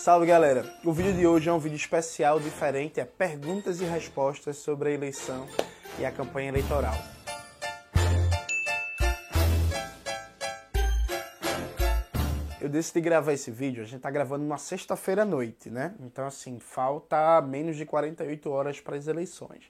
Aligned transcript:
Salve 0.00 0.24
galera! 0.24 0.64
O 0.82 0.94
vídeo 0.94 1.12
de 1.12 1.26
hoje 1.26 1.50
é 1.50 1.52
um 1.52 1.58
vídeo 1.58 1.76
especial 1.76 2.40
diferente, 2.40 2.98
é 2.98 3.04
perguntas 3.04 3.82
e 3.82 3.84
respostas 3.84 4.56
sobre 4.56 4.88
a 4.88 4.92
eleição 4.92 5.46
e 5.98 6.06
a 6.06 6.10
campanha 6.10 6.48
eleitoral. 6.48 6.94
Eu 12.58 12.70
decidi 12.70 13.02
gravar 13.02 13.34
esse 13.34 13.50
vídeo, 13.50 13.82
a 13.82 13.86
gente 13.86 14.00
tá 14.00 14.10
gravando 14.10 14.42
numa 14.42 14.56
sexta-feira 14.56 15.20
à 15.20 15.26
noite, 15.26 15.68
né? 15.68 15.94
Então 16.00 16.26
assim, 16.26 16.58
falta 16.58 17.42
menos 17.42 17.76
de 17.76 17.84
48 17.84 18.50
horas 18.50 18.80
para 18.80 18.96
as 18.96 19.06
eleições. 19.06 19.64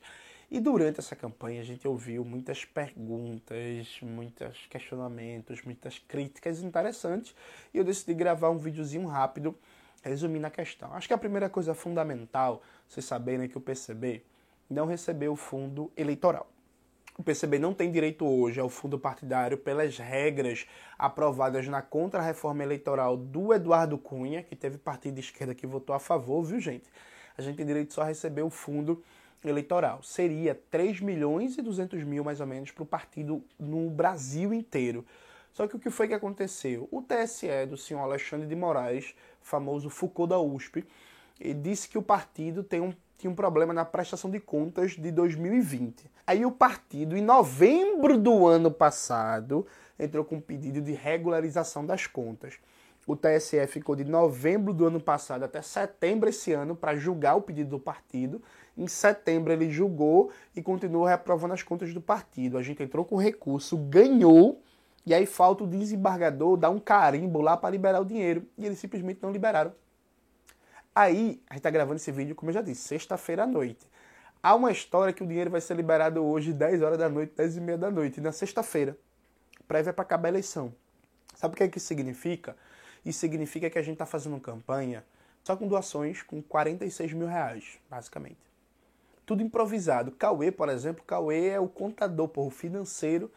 E 0.48 0.60
durante 0.60 1.00
essa 1.00 1.16
campanha 1.16 1.60
a 1.60 1.64
gente 1.64 1.86
ouviu 1.88 2.24
muitas 2.24 2.64
perguntas, 2.64 3.98
muitos 4.00 4.66
questionamentos, 4.68 5.62
muitas 5.62 5.98
críticas 5.98 6.62
interessantes 6.62 7.34
e 7.74 7.78
eu 7.78 7.84
decidi 7.84 8.14
gravar 8.14 8.50
um 8.50 8.58
videozinho 8.58 9.08
rápido 9.08 9.56
resumindo 10.02 10.46
a 10.46 10.50
questão. 10.50 10.92
Acho 10.94 11.08
que 11.08 11.14
a 11.14 11.18
primeira 11.18 11.48
coisa 11.48 11.74
fundamental, 11.74 12.62
vocês 12.88 13.04
saberem 13.04 13.48
que 13.48 13.58
o 13.58 13.60
PCB 13.60 14.22
não 14.68 14.86
recebeu 14.86 15.32
o 15.32 15.36
fundo 15.36 15.90
eleitoral. 15.96 16.50
O 17.18 17.22
PCB 17.22 17.58
não 17.58 17.74
tem 17.74 17.90
direito 17.90 18.24
hoje 18.24 18.60
ao 18.60 18.70
fundo 18.70 18.98
partidário 18.98 19.58
pelas 19.58 19.98
regras 19.98 20.66
aprovadas 20.98 21.68
na 21.68 21.82
contra-reforma 21.82 22.62
eleitoral 22.62 23.16
do 23.16 23.52
Eduardo 23.52 23.98
Cunha, 23.98 24.42
que 24.42 24.56
teve 24.56 24.78
partido 24.78 25.14
de 25.14 25.20
esquerda 25.20 25.54
que 25.54 25.66
votou 25.66 25.94
a 25.94 25.98
favor, 25.98 26.42
viu 26.42 26.58
gente? 26.58 26.88
A 27.36 27.42
gente 27.42 27.56
tem 27.56 27.66
direito 27.66 27.92
só 27.92 28.02
a 28.02 28.06
receber 28.06 28.42
o 28.42 28.48
fundo 28.48 29.02
eleitoral. 29.44 30.02
Seria 30.02 30.58
3 30.70 31.00
milhões 31.00 31.58
e 31.58 31.62
200 31.62 32.04
mil, 32.04 32.24
mais 32.24 32.40
ou 32.40 32.46
menos, 32.46 32.70
para 32.70 32.82
o 32.82 32.86
partido 32.86 33.44
no 33.58 33.90
Brasil 33.90 34.54
inteiro. 34.54 35.04
Só 35.52 35.66
que 35.66 35.76
o 35.76 35.78
que 35.78 35.90
foi 35.90 36.08
que 36.08 36.14
aconteceu? 36.14 36.88
O 36.90 37.02
TSE 37.02 37.66
do 37.68 37.76
senhor 37.76 38.00
Alexandre 38.00 38.46
de 38.46 38.54
Moraes, 38.54 39.14
famoso 39.40 39.90
Foucault 39.90 40.30
da 40.30 40.38
USP, 40.38 40.86
disse 41.56 41.88
que 41.88 41.98
o 41.98 42.02
partido 42.02 42.62
tem 42.62 42.80
um, 42.80 42.92
tinha 43.18 43.30
um 43.30 43.34
problema 43.34 43.72
na 43.72 43.84
prestação 43.84 44.30
de 44.30 44.40
contas 44.40 44.92
de 44.92 45.10
2020. 45.10 46.10
Aí 46.26 46.44
o 46.46 46.52
partido, 46.52 47.16
em 47.16 47.22
novembro 47.22 48.16
do 48.16 48.46
ano 48.46 48.70
passado, 48.70 49.66
entrou 49.98 50.24
com 50.24 50.36
um 50.36 50.40
pedido 50.40 50.80
de 50.80 50.92
regularização 50.92 51.84
das 51.84 52.06
contas. 52.06 52.58
O 53.06 53.16
TSE 53.16 53.66
ficou 53.66 53.96
de 53.96 54.04
novembro 54.04 54.72
do 54.72 54.86
ano 54.86 55.00
passado 55.00 55.42
até 55.42 55.60
setembro 55.62 56.28
esse 56.28 56.52
ano 56.52 56.76
para 56.76 56.96
julgar 56.96 57.34
o 57.34 57.42
pedido 57.42 57.70
do 57.70 57.78
partido. 57.80 58.40
Em 58.76 58.86
setembro 58.86 59.52
ele 59.52 59.70
julgou 59.70 60.30
e 60.54 60.62
continuou 60.62 61.04
reprovando 61.04 61.54
as 61.54 61.62
contas 61.62 61.92
do 61.92 62.00
partido. 62.00 62.56
A 62.56 62.62
gente 62.62 62.82
entrou 62.82 63.04
com 63.04 63.16
recurso, 63.16 63.76
ganhou 63.76 64.62
e 65.04 65.14
aí 65.14 65.26
falta 65.26 65.64
o 65.64 65.66
desembargador 65.66 66.56
dar 66.56 66.70
um 66.70 66.78
carimbo 66.78 67.40
lá 67.40 67.56
para 67.56 67.70
liberar 67.70 68.00
o 68.00 68.04
dinheiro. 68.04 68.46
E 68.56 68.66
eles 68.66 68.78
simplesmente 68.78 69.22
não 69.22 69.32
liberaram. 69.32 69.72
Aí, 70.94 71.40
a 71.48 71.54
gente 71.54 71.60
está 71.60 71.70
gravando 71.70 71.96
esse 71.96 72.12
vídeo, 72.12 72.34
como 72.34 72.50
eu 72.50 72.54
já 72.54 72.62
disse, 72.62 72.82
sexta-feira 72.82 73.44
à 73.44 73.46
noite. 73.46 73.86
Há 74.42 74.54
uma 74.54 74.70
história 74.70 75.12
que 75.12 75.22
o 75.22 75.26
dinheiro 75.26 75.50
vai 75.50 75.60
ser 75.60 75.74
liberado 75.74 76.22
hoje, 76.24 76.52
10 76.52 76.82
horas 76.82 76.98
da 76.98 77.08
noite, 77.08 77.32
10 77.36 77.56
e 77.56 77.60
meia 77.60 77.78
da 77.78 77.90
noite, 77.90 78.20
na 78.20 78.32
sexta-feira. 78.32 78.96
Prévia 79.68 79.92
para 79.92 80.02
acabar 80.02 80.28
a 80.28 80.30
eleição. 80.30 80.74
Sabe 81.34 81.54
o 81.54 81.56
que, 81.56 81.62
é 81.62 81.68
que 81.68 81.78
isso 81.78 81.86
significa? 81.86 82.56
Isso 83.04 83.20
significa 83.20 83.70
que 83.70 83.78
a 83.78 83.82
gente 83.82 83.94
está 83.94 84.06
fazendo 84.06 84.38
campanha 84.40 85.04
só 85.42 85.56
com 85.56 85.66
doações 85.66 86.22
com 86.22 86.42
46 86.42 87.12
mil 87.14 87.26
reais, 87.26 87.78
basicamente. 87.88 88.38
Tudo 89.24 89.42
improvisado. 89.42 90.10
Cauê, 90.12 90.50
por 90.50 90.68
exemplo, 90.68 91.04
Cauê 91.06 91.48
é 91.48 91.60
o 91.60 91.68
contador, 91.68 92.28
por 92.28 92.46
o 92.46 92.50
financeiro 92.50 93.30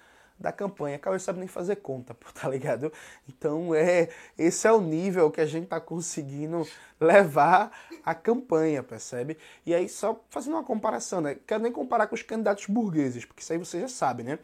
da 0.44 0.52
campanha. 0.52 1.00
Cauê 1.00 1.18
sabe 1.18 1.40
nem 1.40 1.48
fazer 1.48 1.78
conta, 1.78 2.16
tá 2.36 2.50
ligado? 2.50 2.92
Então 3.28 3.74
é 3.74 4.10
esse 4.38 4.68
é 4.68 4.72
o 4.72 4.82
nível 4.82 5.32
que 5.32 5.40
a 5.40 5.46
gente 5.46 5.68
tá 5.68 5.80
conseguindo 5.80 6.68
levar 7.00 7.72
a 8.06 8.14
campanha, 8.14 8.84
percebe? 8.84 9.38
E 9.66 9.74
aí 9.74 9.88
só 9.88 10.22
fazendo 10.30 10.56
uma 10.56 10.64
comparação, 10.64 11.22
né? 11.22 11.38
Quero 11.48 11.64
nem 11.64 11.72
comparar 11.72 12.08
com 12.08 12.16
os 12.16 12.22
candidatos 12.22 12.66
burgueses, 12.68 13.24
porque 13.24 13.42
isso 13.42 13.54
aí 13.54 13.58
você 13.58 13.80
já 13.80 13.88
sabe, 13.88 14.24
né? 14.24 14.38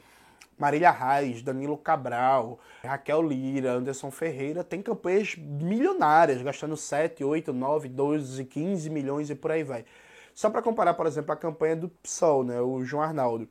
Marília 0.58 0.92
Reis, 0.92 1.42
Danilo 1.42 1.78
Cabral, 1.78 2.60
Raquel 2.84 3.22
Lira, 3.22 3.74
Anderson 3.74 4.12
Ferreira 4.12 4.62
tem 4.64 4.82
campanhas 4.82 5.36
milionárias, 5.38 6.42
gastando 6.42 6.76
7, 6.76 7.24
8, 7.24 7.54
9, 7.54 7.90
12, 7.90 8.46
15 8.46 8.90
milhões 8.90 9.30
e 9.30 9.36
por 9.36 9.52
aí 9.52 9.64
vai. 9.64 9.86
Só 10.34 10.50
para 10.50 10.62
comparar, 10.62 10.94
por 10.94 11.06
exemplo, 11.06 11.32
a 11.34 11.36
campanha 11.36 11.76
do 11.76 11.90
PSOL, 11.90 12.44
né, 12.44 12.60
o 12.62 12.84
João 12.84 13.04
Arnaldo. 13.04 13.50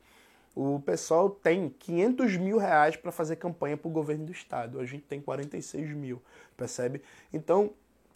O 0.61 0.77
pessoal 0.77 1.29
tem 1.29 1.69
500 1.69 2.35
mil 2.35 2.57
reais 2.57 2.97
para 2.97 3.13
fazer 3.13 3.37
campanha 3.37 3.77
para 3.77 3.87
o 3.87 3.91
governo 3.91 4.25
do 4.25 4.33
estado. 4.33 4.77
A 4.81 4.85
gente 4.85 5.03
tem 5.03 5.21
46 5.21 5.91
mil, 5.91 6.21
percebe? 6.57 7.01
Então, 7.31 7.71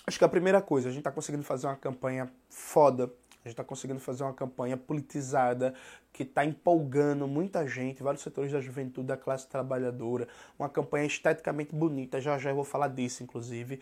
acho 0.05 0.19
que 0.19 0.25
a 0.25 0.27
primeira 0.27 0.61
coisa, 0.61 0.89
a 0.89 0.91
gente 0.91 0.99
está 0.99 1.09
conseguindo 1.09 1.43
fazer 1.43 1.67
uma 1.67 1.77
campanha 1.77 2.29
foda. 2.49 3.05
A 3.05 3.47
gente 3.47 3.53
está 3.53 3.63
conseguindo 3.63 4.01
fazer 4.01 4.23
uma 4.23 4.33
campanha 4.33 4.75
politizada 4.75 5.73
que 6.11 6.23
está 6.23 6.43
empolgando 6.43 7.29
muita 7.29 7.65
gente, 7.65 8.03
vários 8.03 8.21
setores 8.21 8.51
da 8.51 8.59
juventude, 8.59 9.07
da 9.07 9.15
classe 9.15 9.47
trabalhadora. 9.47 10.27
Uma 10.59 10.67
campanha 10.67 11.05
esteticamente 11.05 11.73
bonita, 11.73 12.19
já 12.19 12.37
já 12.37 12.49
eu 12.49 12.55
vou 12.55 12.65
falar 12.65 12.89
disso, 12.89 13.23
inclusive. 13.23 13.79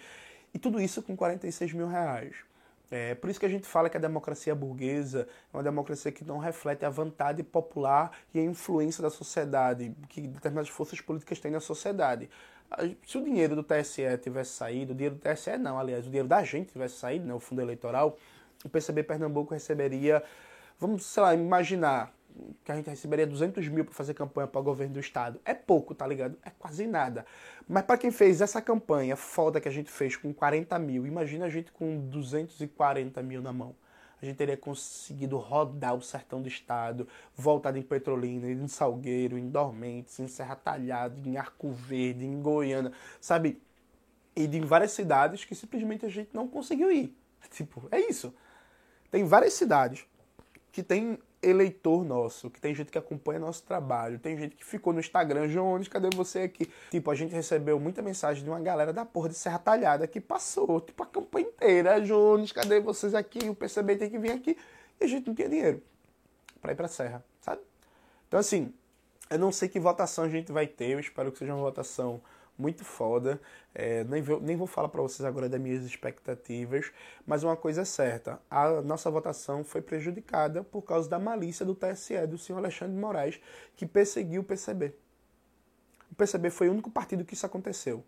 E 0.54 0.60
tudo 0.60 0.80
isso 0.80 1.02
com 1.02 1.18
46 1.18 1.74
mil 1.74 1.88
reais. 1.88 2.36
É 2.94 3.16
por 3.16 3.30
isso 3.30 3.40
que 3.40 3.46
a 3.46 3.50
gente 3.50 3.66
fala 3.66 3.90
que 3.90 3.96
a 3.96 4.00
democracia 4.00 4.54
burguesa 4.54 5.26
é 5.54 5.58
uma 5.58 5.64
democracia 5.64 6.12
que 6.12 6.26
não 6.26 6.38
reflete 6.38 6.84
a 6.84 6.90
vontade 6.90 7.42
popular 7.42 8.12
e 8.34 8.40
a 8.40 8.44
influência 8.44 9.02
da 9.02 9.10
sociedade, 9.10 9.96
que 10.10 10.28
determinadas 10.28 10.68
forças 10.68 11.00
políticas 11.00 11.40
têm 11.40 11.52
na 11.52 11.62
sociedade. 11.62 12.30
Se 13.08 13.18
o 13.18 13.24
dinheiro 13.24 13.56
do 13.56 13.64
TSE 13.64 14.18
tivesse 14.22 14.52
saído, 14.52 14.92
o 14.92 14.96
dinheiro 14.96 15.16
do 15.16 15.22
TSE 15.22 15.58
não, 15.58 15.80
aliás, 15.80 16.06
o 16.06 16.10
dinheiro 16.10 16.28
da 16.28 16.44
gente 16.44 16.74
tivesse 16.74 16.96
saído, 16.96 17.26
né, 17.26 17.34
o 17.34 17.40
fundo 17.40 17.62
eleitoral, 17.62 18.18
o 18.64 18.70
PCB 18.70 19.04
Pernambuco 19.04 19.54
receberia, 19.54 20.22
vamos, 20.78 21.06
sei 21.06 21.24
lá, 21.24 21.34
imaginar, 21.34 22.14
que 22.72 22.80
a 22.80 22.82
gente 22.82 22.90
receberia 22.90 23.28
200 23.28 23.68
mil 23.68 23.86
para 23.86 23.94
fazer 23.94 24.14
campanha 24.14 24.48
para 24.48 24.60
o 24.60 24.64
governo 24.64 24.94
do 24.94 25.00
estado. 25.00 25.40
É 25.46 25.54
pouco, 25.54 25.94
tá 25.94 26.06
ligado? 26.08 26.38
É 26.44 26.50
quase 26.50 26.88
nada. 26.88 27.26
Mas 27.68 27.84
para 27.84 27.98
quem 27.98 28.12
fez 28.12 28.42
essa 28.42 28.62
campanha 28.62 29.16
foda 29.16 29.60
que 29.60 29.68
a 29.68 29.72
gente 29.72 29.92
fez 29.92 30.16
com 30.16 30.34
40 30.34 30.78
mil, 30.80 31.06
imagina 31.06 31.46
a 31.46 31.50
gente 31.50 31.72
com 31.72 32.00
240 32.08 33.22
mil 33.24 33.42
na 33.42 33.54
mão. 33.54 33.76
A 34.22 34.26
gente 34.26 34.38
teria 34.38 34.56
conseguido 34.56 35.38
rodar 35.38 35.96
o 35.96 36.02
sertão 36.02 36.42
do 36.42 36.48
estado, 36.48 37.08
voltar 37.36 37.76
em 37.76 37.82
Petrolina, 37.82 38.52
em 38.52 38.68
Salgueiro, 38.68 39.38
em 39.38 39.50
Dormentes, 39.50 40.20
em 40.20 40.28
Serra 40.28 40.56
Talhada, 40.56 41.18
em 41.28 41.38
Arco 41.38 41.72
Verde, 41.72 42.26
em 42.26 42.40
Goiânia, 42.40 42.92
sabe? 43.20 43.60
E 44.36 44.46
em 44.46 44.62
várias 44.62 44.92
cidades 44.92 45.44
que 45.44 45.56
simplesmente 45.56 46.06
a 46.06 46.10
gente 46.10 46.30
não 46.34 46.48
conseguiu 46.48 46.92
ir. 46.92 47.16
Tipo, 47.50 47.88
é 47.92 48.00
isso. 48.00 48.34
Tem 49.10 49.26
várias 49.26 49.54
cidades 49.54 50.06
que 50.72 50.84
tem 50.84 51.18
eleitor 51.42 52.06
nosso, 52.06 52.50
que 52.50 52.62
tem 52.62 52.74
gente 52.76 52.92
que 52.92 52.98
acompanha 52.98 53.40
nosso 53.40 53.64
trabalho, 53.64 54.20
tem 54.20 54.38
gente 54.38 54.56
que 54.56 54.64
ficou 54.64 54.94
no 54.94 55.00
Instagram, 55.00 55.48
Jones, 55.48 55.88
cadê 55.88 56.10
você 56.16 56.42
aqui? 56.42 56.72
Tipo, 56.92 57.10
a 57.10 57.16
gente 57.16 57.34
recebeu 57.34 57.80
muita 57.80 58.02
mensagem 58.02 58.44
de 58.44 58.50
uma 58.50 58.60
galera 58.60 58.94
da 58.94 59.04
porra 59.06 59.30
de 59.30 59.36
Serra 59.36 59.58
Talhada 59.58 60.06
que 60.08 60.22
passou, 60.22 60.80
tipo, 60.82 61.02
a 61.02 61.06
campanha 61.06 61.48
inteira, 61.48 62.00
Jones, 62.02 62.52
cadê 62.52 62.80
vocês 62.80 63.16
aqui? 63.16 63.50
O 63.50 63.56
PCB 63.56 63.96
tem 63.96 64.10
que 64.10 64.20
vir 64.20 64.32
aqui. 64.32 64.58
E 65.00 65.06
a 65.06 65.08
gente 65.08 65.28
não 65.28 65.34
tinha 65.34 65.50
dinheiro 65.50 65.82
para 66.62 66.74
ir 66.74 66.76
pra 66.76 66.88
Serra, 66.88 67.24
sabe? 67.42 67.62
Então, 68.28 68.40
assim, 68.40 68.72
eu 69.30 69.40
não 69.40 69.52
sei 69.52 69.68
que 69.68 69.80
votação 69.80 70.26
a 70.26 70.30
gente 70.30 70.52
vai 70.52 70.68
ter, 70.68 70.90
eu 70.90 71.00
espero 71.00 71.32
que 71.32 71.40
seja 71.40 71.54
uma 71.56 71.64
votação 71.64 72.22
muito 72.58 72.84
foda. 72.84 73.40
É, 73.74 74.04
nem, 74.04 74.22
vou, 74.22 74.40
nem 74.40 74.56
vou 74.56 74.68
falar 74.68 74.90
para 74.90 75.02
vocês 75.02 75.26
agora 75.26 75.48
das 75.48 75.60
minhas 75.60 75.84
expectativas, 75.84 76.92
mas 77.26 77.44
uma 77.44 77.56
coisa 77.56 77.82
é 77.82 77.86
certa: 77.86 78.40
a 78.50 78.82
nossa 78.82 79.10
votação 79.10 79.64
foi 79.64 79.82
prejudicada 79.82 80.64
por 80.64 80.82
causa 80.82 81.10
da 81.10 81.20
malícia 81.20 81.66
do 81.66 81.76
TSE, 81.76 82.28
do 82.28 82.38
senhor 82.38 82.60
Alexandre 82.60 82.94
de 82.94 83.00
Moraes, 83.00 83.40
que 83.76 83.86
perseguiu 83.86 84.42
o 84.42 84.44
PCB. 84.44 84.94
O 86.12 86.16
PCB 86.16 86.50
foi 86.50 86.68
o 86.68 86.72
único 86.72 86.92
partido 86.92 87.24
que 87.24 87.34
isso 87.34 87.46
aconteceu. 87.46 88.04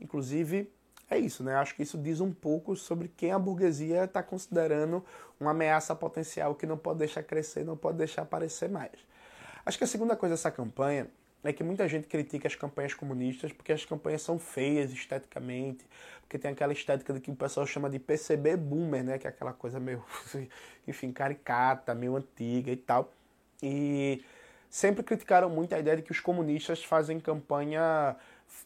Inclusive, 0.00 0.70
é 1.08 1.18
isso, 1.18 1.42
né? 1.44 1.54
Acho 1.54 1.74
que 1.74 1.82
isso 1.82 1.96
diz 1.96 2.20
um 2.20 2.32
pouco 2.32 2.74
sobre 2.76 3.08
quem 3.08 3.30
a 3.32 3.38
burguesia 3.38 4.04
está 4.04 4.22
considerando 4.22 5.04
uma 5.38 5.52
ameaça 5.52 5.94
potencial 5.94 6.54
que 6.54 6.66
não 6.66 6.76
pode 6.76 6.98
deixar 6.98 7.22
crescer, 7.22 7.64
não 7.64 7.76
pode 7.76 7.98
deixar 7.98 8.22
aparecer 8.22 8.68
mais. 8.68 8.92
Acho 9.64 9.78
que 9.78 9.84
a 9.84 9.86
segunda 9.86 10.16
coisa 10.16 10.34
dessa 10.34 10.50
campanha 10.50 11.08
é 11.48 11.52
que 11.52 11.62
muita 11.62 11.88
gente 11.88 12.06
critica 12.06 12.48
as 12.48 12.54
campanhas 12.54 12.94
comunistas 12.94 13.52
porque 13.52 13.72
as 13.72 13.84
campanhas 13.84 14.22
são 14.22 14.38
feias 14.38 14.92
esteticamente, 14.92 15.84
porque 16.20 16.38
tem 16.38 16.50
aquela 16.50 16.72
estética 16.72 17.18
que 17.20 17.30
o 17.30 17.36
pessoal 17.36 17.66
chama 17.66 17.88
de 17.90 17.98
PCB 17.98 18.56
boomer, 18.56 19.04
né, 19.04 19.18
que 19.18 19.26
é 19.26 19.30
aquela 19.30 19.52
coisa 19.52 19.78
meio, 19.78 20.04
enfim, 20.86 21.12
caricata, 21.12 21.94
meio 21.94 22.16
antiga 22.16 22.70
e 22.70 22.76
tal. 22.76 23.12
E 23.62 24.22
sempre 24.68 25.02
criticaram 25.02 25.48
muito 25.48 25.74
a 25.74 25.78
ideia 25.78 25.96
de 25.96 26.02
que 26.02 26.12
os 26.12 26.20
comunistas 26.20 26.84
fazem 26.84 27.20
campanha 27.20 28.16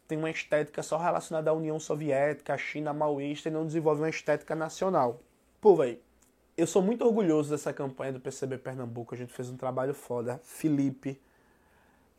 tem 0.06 0.18
uma 0.18 0.30
estética 0.30 0.82
só 0.82 0.98
relacionada 0.98 1.50
à 1.50 1.52
União 1.54 1.78
Soviética, 1.78 2.54
à 2.54 2.58
China 2.58 2.92
maoísta 2.92 3.48
e 3.48 3.52
não 3.52 3.66
desenvolve 3.66 4.02
uma 4.02 4.08
estética 4.08 4.54
nacional. 4.54 5.20
Pô, 5.60 5.76
velho, 5.76 5.98
eu 6.56 6.66
sou 6.66 6.82
muito 6.82 7.04
orgulhoso 7.04 7.50
dessa 7.50 7.72
campanha 7.72 8.12
do 8.12 8.20
PCB 8.20 8.58
Pernambuco, 8.58 9.14
a 9.14 9.18
gente 9.18 9.32
fez 9.32 9.48
um 9.48 9.56
trabalho 9.56 9.94
foda. 9.94 10.40
Felipe, 10.44 11.20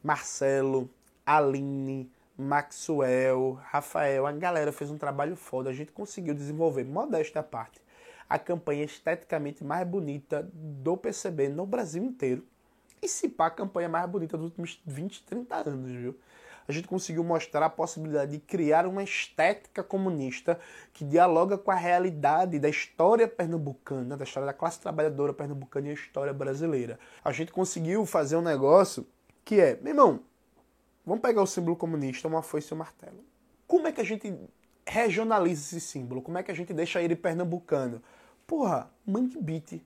Marcelo, 0.04 0.90
Aline, 1.26 2.12
Maxwell, 2.38 3.60
Rafael, 3.64 4.26
a 4.26 4.32
galera 4.32 4.72
fez 4.72 4.90
um 4.90 4.98
trabalho 4.98 5.36
foda. 5.36 5.70
A 5.70 5.74
gente 5.74 5.92
conseguiu 5.92 6.34
desenvolver, 6.34 6.84
modesta 6.84 7.40
à 7.40 7.44
parte, 7.44 7.80
a 8.28 8.40
campanha 8.40 8.84
esteticamente 8.84 9.64
mais 9.64 9.88
bonita 9.88 10.50
do 10.54 10.98
PCB 10.98 11.50
no 11.50 11.66
Brasil 11.66 12.04
inteiro. 12.04 12.44
E 13.02 13.08
se 13.08 13.30
pá, 13.30 13.48
a 13.48 13.52
campanha 13.52 13.90
mais 13.90 14.10
bonita 14.10 14.38
dos 14.38 14.48
últimos 14.48 14.82
20, 14.86 15.24
30 15.24 15.56
anos, 15.70 15.92
viu? 15.92 16.16
A 16.68 16.72
gente 16.72 16.88
conseguiu 16.88 17.24
mostrar 17.24 17.66
a 17.66 17.70
possibilidade 17.70 18.32
de 18.32 18.40
criar 18.40 18.86
uma 18.86 19.04
estética 19.04 19.84
comunista 19.84 20.60
que 20.94 21.04
dialoga 21.04 21.58
com 21.58 21.72
a 21.72 21.76
realidade 21.76 22.60
da 22.60 22.70
história 22.70 23.28
pernambucana, 23.28 24.16
da 24.16 24.24
história 24.24 24.46
da 24.46 24.54
classe 24.54 24.80
trabalhadora 24.80 25.34
pernambucana 25.34 25.88
e 25.88 25.92
a 25.92 25.94
história 25.94 26.34
brasileira. 26.34 27.00
A 27.24 27.32
gente 27.32 27.52
conseguiu 27.52 28.06
fazer 28.06 28.38
um 28.38 28.42
negócio 28.42 29.06
que 29.44 29.60
é, 29.60 29.78
meu 29.82 29.92
irmão, 29.92 30.20
vamos 31.06 31.22
pegar 31.22 31.42
o 31.42 31.48
símbolo 31.48 31.76
comunista, 31.76 32.28
uma 32.28 32.42
foice 32.42 32.72
e 32.72 32.76
um 32.76 32.78
martelo. 32.78 33.24
Como 33.68 33.88
é 33.88 33.92
que 33.92 34.02
a 34.02 34.06
gente 34.06 34.34
regionaliza 34.86 35.78
esse 35.78 35.82
símbolo? 35.82 36.22
Como 36.22 36.38
é 36.38 36.44
que 36.44 36.52
a 36.52 36.56
gente 36.56 36.74
deixa 36.74 37.02
ele 37.02 37.16
pernambucano? 37.16 38.02
Porra, 38.46 38.92
Mangue 39.06 39.42
Beat. 39.42 39.82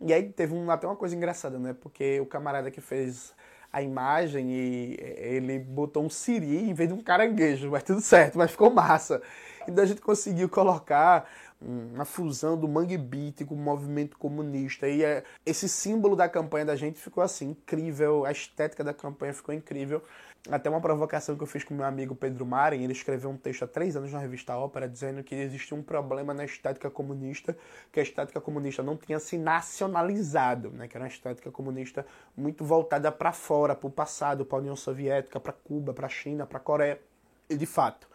E 0.00 0.12
aí 0.12 0.28
teve 0.28 0.54
um, 0.54 0.70
até 0.70 0.86
uma 0.86 0.96
coisa 0.96 1.16
engraçada, 1.16 1.58
né? 1.58 1.72
Porque 1.72 2.20
o 2.20 2.26
camarada 2.26 2.70
que 2.70 2.80
fez 2.80 3.34
a 3.72 3.82
imagem 3.82 4.52
e 4.52 4.96
ele 5.00 5.58
botou 5.58 6.04
um 6.04 6.08
siri 6.08 6.70
em 6.70 6.72
vez 6.72 6.88
de 6.88 6.94
um 6.94 7.02
caranguejo, 7.02 7.70
mas 7.70 7.82
tudo 7.82 8.00
certo, 8.00 8.38
mas 8.38 8.52
ficou 8.52 8.70
massa. 8.70 9.20
Então 9.66 9.82
a 9.82 9.86
gente 9.86 10.00
conseguiu 10.00 10.48
colocar 10.48 11.28
uma 11.64 12.04
fusão 12.04 12.58
do 12.58 12.68
Mangue 12.68 12.98
Beat 12.98 13.44
com 13.46 13.54
o 13.54 13.58
movimento 13.58 14.18
comunista. 14.18 14.86
E 14.86 15.02
é, 15.02 15.24
esse 15.46 15.68
símbolo 15.68 16.14
da 16.14 16.28
campanha 16.28 16.66
da 16.66 16.76
gente 16.76 17.00
ficou 17.00 17.22
assim, 17.22 17.50
incrível, 17.50 18.24
a 18.24 18.32
estética 18.32 18.84
da 18.84 18.92
campanha 18.92 19.32
ficou 19.32 19.54
incrível. 19.54 20.02
Até 20.50 20.68
uma 20.68 20.80
provocação 20.80 21.36
que 21.36 21.42
eu 21.42 21.46
fiz 21.46 21.64
com 21.64 21.72
meu 21.72 21.86
amigo 21.86 22.14
Pedro 22.14 22.44
Maren, 22.44 22.76
ele 22.76 22.92
escreveu 22.92 23.30
um 23.30 23.36
texto 23.36 23.62
há 23.62 23.66
três 23.66 23.96
anos 23.96 24.12
na 24.12 24.18
revista 24.18 24.54
Ópera 24.54 24.86
dizendo 24.86 25.22
que 25.24 25.34
existia 25.34 25.74
um 25.74 25.82
problema 25.82 26.34
na 26.34 26.44
estética 26.44 26.90
comunista, 26.90 27.56
que 27.90 27.98
a 27.98 28.02
estética 28.02 28.42
comunista 28.42 28.82
não 28.82 28.94
tinha 28.94 29.18
se 29.18 29.38
nacionalizado, 29.38 30.68
né? 30.70 30.86
que 30.86 30.98
era 30.98 31.04
uma 31.04 31.08
estética 31.08 31.50
comunista 31.50 32.04
muito 32.36 32.62
voltada 32.62 33.10
para 33.10 33.32
fora, 33.32 33.74
para 33.74 33.86
o 33.86 33.90
passado, 33.90 34.44
para 34.44 34.58
a 34.58 34.60
União 34.60 34.76
Soviética, 34.76 35.40
para 35.40 35.54
Cuba, 35.54 35.94
para 35.94 36.06
a 36.06 36.10
China, 36.10 36.46
para 36.46 36.58
a 36.58 36.60
Coreia. 36.60 37.00
E 37.48 37.56
de 37.56 37.66
fato, 37.66 38.06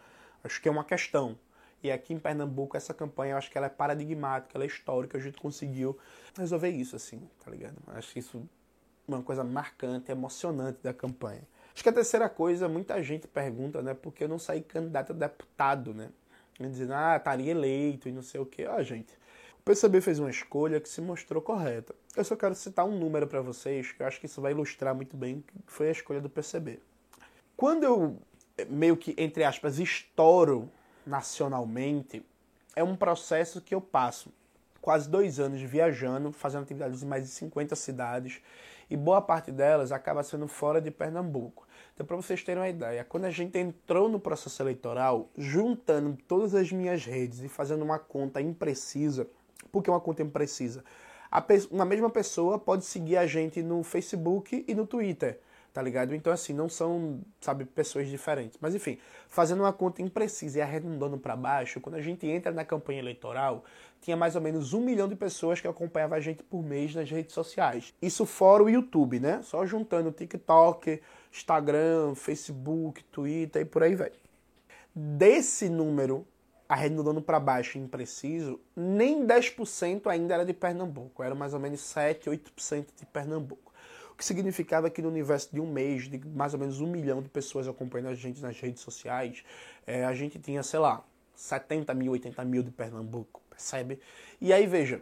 acho 0.44 0.62
que 0.62 0.68
é 0.68 0.70
uma 0.70 0.84
questão. 0.84 1.36
E 1.82 1.90
aqui 1.90 2.12
em 2.12 2.18
Pernambuco, 2.18 2.76
essa 2.76 2.92
campanha, 2.92 3.32
eu 3.32 3.38
acho 3.38 3.50
que 3.50 3.56
ela 3.56 3.66
é 3.66 3.70
paradigmática, 3.70 4.56
ela 4.56 4.64
é 4.64 4.66
histórica, 4.66 5.16
a 5.16 5.20
gente 5.20 5.38
conseguiu 5.40 5.98
resolver 6.36 6.68
isso, 6.68 6.94
assim, 6.94 7.20
tá 7.42 7.50
ligado? 7.50 7.76
Acho 7.88 8.18
isso 8.18 8.42
uma 9.08 9.22
coisa 9.22 9.42
marcante, 9.42 10.12
emocionante 10.12 10.78
da 10.82 10.92
campanha. 10.92 11.42
Acho 11.74 11.82
que 11.82 11.88
a 11.88 11.92
terceira 11.92 12.28
coisa, 12.28 12.68
muita 12.68 13.02
gente 13.02 13.26
pergunta, 13.26 13.82
né, 13.82 13.94
por 13.94 14.12
que 14.12 14.24
eu 14.24 14.28
não 14.28 14.38
saí 14.38 14.60
candidato 14.60 15.12
a 15.12 15.14
deputado, 15.14 15.94
né? 15.94 16.10
Dizendo, 16.58 16.92
ah, 16.92 17.16
estaria 17.16 17.50
eleito 17.50 18.08
e 18.08 18.12
não 18.12 18.22
sei 18.22 18.38
o 18.40 18.44
quê. 18.44 18.66
Ah, 18.68 18.82
gente, 18.82 19.14
o 19.58 19.62
PCB 19.62 20.00
fez 20.02 20.18
uma 20.18 20.28
escolha 20.30 20.78
que 20.78 20.88
se 20.88 21.00
mostrou 21.00 21.40
correta. 21.40 21.94
Eu 22.14 22.24
só 22.24 22.36
quero 22.36 22.54
citar 22.54 22.84
um 22.84 22.98
número 22.98 23.26
para 23.26 23.40
vocês, 23.40 23.92
que 23.92 24.02
eu 24.02 24.06
acho 24.06 24.20
que 24.20 24.26
isso 24.26 24.42
vai 24.42 24.52
ilustrar 24.52 24.94
muito 24.94 25.16
bem 25.16 25.42
que 25.46 25.72
foi 25.72 25.88
a 25.88 25.92
escolha 25.92 26.20
do 26.20 26.28
PCB. 26.28 26.80
Quando 27.56 27.84
eu, 27.84 28.18
meio 28.68 28.96
que, 28.96 29.14
entre 29.16 29.42
aspas, 29.44 29.78
estouro 29.78 30.70
nacionalmente, 31.10 32.24
é 32.74 32.84
um 32.84 32.96
processo 32.96 33.60
que 33.60 33.74
eu 33.74 33.80
passo 33.80 34.32
quase 34.80 35.10
dois 35.10 35.38
anos 35.38 35.60
viajando, 35.60 36.32
fazendo 36.32 36.62
atividades 36.62 37.02
em 37.02 37.06
mais 37.06 37.24
de 37.24 37.30
50 37.30 37.76
cidades, 37.76 38.40
e 38.88 38.96
boa 38.96 39.20
parte 39.20 39.52
delas 39.52 39.92
acaba 39.92 40.22
sendo 40.22 40.48
fora 40.48 40.80
de 40.80 40.90
Pernambuco. 40.90 41.66
Então, 41.92 42.06
para 42.06 42.16
vocês 42.16 42.42
terem 42.42 42.62
uma 42.62 42.68
ideia, 42.68 43.04
quando 43.04 43.26
a 43.26 43.30
gente 43.30 43.58
entrou 43.58 44.08
no 44.08 44.18
processo 44.18 44.62
eleitoral, 44.62 45.28
juntando 45.36 46.16
todas 46.26 46.54
as 46.54 46.72
minhas 46.72 47.04
redes 47.04 47.40
e 47.40 47.48
fazendo 47.48 47.82
uma 47.82 47.98
conta 47.98 48.40
imprecisa, 48.40 49.28
por 49.70 49.82
que 49.82 49.90
uma 49.90 50.00
conta 50.00 50.22
imprecisa? 50.22 50.82
uma 51.70 51.84
mesma 51.84 52.10
pessoa 52.10 52.58
pode 52.58 52.84
seguir 52.84 53.16
a 53.16 53.24
gente 53.24 53.62
no 53.62 53.84
Facebook 53.84 54.64
e 54.66 54.74
no 54.74 54.84
Twitter 54.84 55.38
tá 55.72 55.80
ligado? 55.80 56.14
Então, 56.14 56.32
assim, 56.32 56.52
não 56.52 56.68
são, 56.68 57.20
sabe, 57.40 57.64
pessoas 57.64 58.08
diferentes. 58.08 58.58
Mas, 58.60 58.74
enfim, 58.74 58.98
fazendo 59.28 59.60
uma 59.60 59.72
conta 59.72 60.02
imprecisa 60.02 60.58
e 60.58 60.62
arredondando 60.62 61.18
para 61.18 61.36
baixo, 61.36 61.80
quando 61.80 61.94
a 61.94 62.02
gente 62.02 62.26
entra 62.26 62.52
na 62.52 62.64
campanha 62.64 62.98
eleitoral, 62.98 63.64
tinha 64.00 64.16
mais 64.16 64.34
ou 64.34 64.42
menos 64.42 64.72
um 64.72 64.80
milhão 64.80 65.08
de 65.08 65.14
pessoas 65.14 65.60
que 65.60 65.68
acompanhavam 65.68 66.16
a 66.16 66.20
gente 66.20 66.42
por 66.42 66.62
mês 66.62 66.94
nas 66.94 67.10
redes 67.10 67.34
sociais. 67.34 67.94
Isso 68.00 68.26
fora 68.26 68.62
o 68.62 68.70
YouTube, 68.70 69.20
né? 69.20 69.40
Só 69.42 69.64
juntando 69.64 70.10
TikTok, 70.10 71.00
Instagram, 71.32 72.14
Facebook, 72.14 73.04
Twitter 73.04 73.62
e 73.62 73.64
por 73.64 73.82
aí 73.82 73.94
vai. 73.94 74.10
Desse 74.94 75.68
número, 75.68 76.26
arredondando 76.68 77.22
para 77.22 77.38
baixo 77.38 77.78
impreciso, 77.78 78.60
nem 78.74 79.24
10% 79.24 80.08
ainda 80.08 80.34
era 80.34 80.44
de 80.44 80.52
Pernambuco. 80.52 81.22
Era 81.22 81.34
mais 81.34 81.54
ou 81.54 81.60
menos 81.60 81.80
7, 81.80 82.28
8% 82.28 82.86
de 82.96 83.06
Pernambuco 83.06 83.69
que 84.20 84.24
significava 84.26 84.90
que 84.90 85.00
no 85.00 85.08
universo 85.08 85.48
de 85.50 85.58
um 85.58 85.66
mês, 85.66 86.06
de 86.06 86.18
mais 86.28 86.52
ou 86.52 86.60
menos 86.60 86.78
um 86.78 86.86
milhão 86.86 87.22
de 87.22 87.30
pessoas 87.30 87.66
acompanhando 87.66 88.10
a 88.10 88.14
gente 88.14 88.42
nas 88.42 88.60
redes 88.60 88.82
sociais, 88.82 89.42
é, 89.86 90.04
a 90.04 90.12
gente 90.12 90.38
tinha, 90.38 90.62
sei 90.62 90.78
lá, 90.78 91.02
70 91.34 91.94
mil, 91.94 92.12
80 92.12 92.44
mil 92.44 92.62
de 92.62 92.70
Pernambuco, 92.70 93.40
percebe? 93.48 93.98
E 94.38 94.52
aí, 94.52 94.66
veja, 94.66 95.00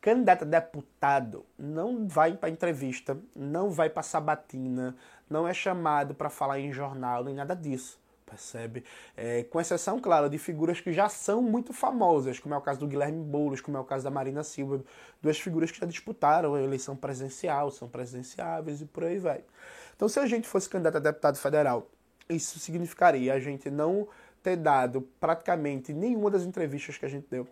candidato 0.00 0.42
a 0.42 0.46
deputado 0.46 1.44
não 1.58 2.06
vai 2.06 2.36
para 2.36 2.50
entrevista, 2.50 3.18
não 3.34 3.68
vai 3.68 3.90
para 3.90 4.04
sabatina, 4.04 4.96
não 5.28 5.48
é 5.48 5.52
chamado 5.52 6.14
para 6.14 6.30
falar 6.30 6.60
em 6.60 6.72
jornal, 6.72 7.24
nem 7.24 7.34
nada 7.34 7.56
disso 7.56 8.00
percebe? 8.32 8.84
É, 9.16 9.44
com 9.44 9.60
exceção, 9.60 10.00
claro, 10.00 10.28
de 10.28 10.38
figuras 10.38 10.80
que 10.80 10.92
já 10.92 11.08
são 11.08 11.42
muito 11.42 11.72
famosas, 11.72 12.38
como 12.38 12.54
é 12.54 12.58
o 12.58 12.60
caso 12.60 12.80
do 12.80 12.86
Guilherme 12.86 13.22
Boulos, 13.22 13.60
como 13.60 13.76
é 13.76 13.80
o 13.80 13.84
caso 13.84 14.04
da 14.04 14.10
Marina 14.10 14.42
Silva, 14.42 14.82
duas 15.20 15.38
figuras 15.38 15.70
que 15.70 15.78
já 15.78 15.86
disputaram 15.86 16.54
a 16.54 16.62
eleição 16.62 16.96
presidencial, 16.96 17.70
são 17.70 17.88
presidenciáveis 17.88 18.80
e 18.80 18.86
por 18.86 19.04
aí 19.04 19.18
vai. 19.18 19.44
Então, 19.94 20.08
se 20.08 20.18
a 20.18 20.26
gente 20.26 20.48
fosse 20.48 20.68
candidato 20.68 20.96
a 20.96 21.00
deputado 21.00 21.36
federal, 21.36 21.90
isso 22.28 22.58
significaria 22.58 23.34
a 23.34 23.38
gente 23.38 23.70
não 23.70 24.08
ter 24.42 24.56
dado 24.56 25.02
praticamente 25.20 25.92
nenhuma 25.92 26.30
das 26.30 26.42
entrevistas 26.42 26.96
que 26.96 27.04
a 27.04 27.08
gente 27.08 27.26
deu. 27.30 27.46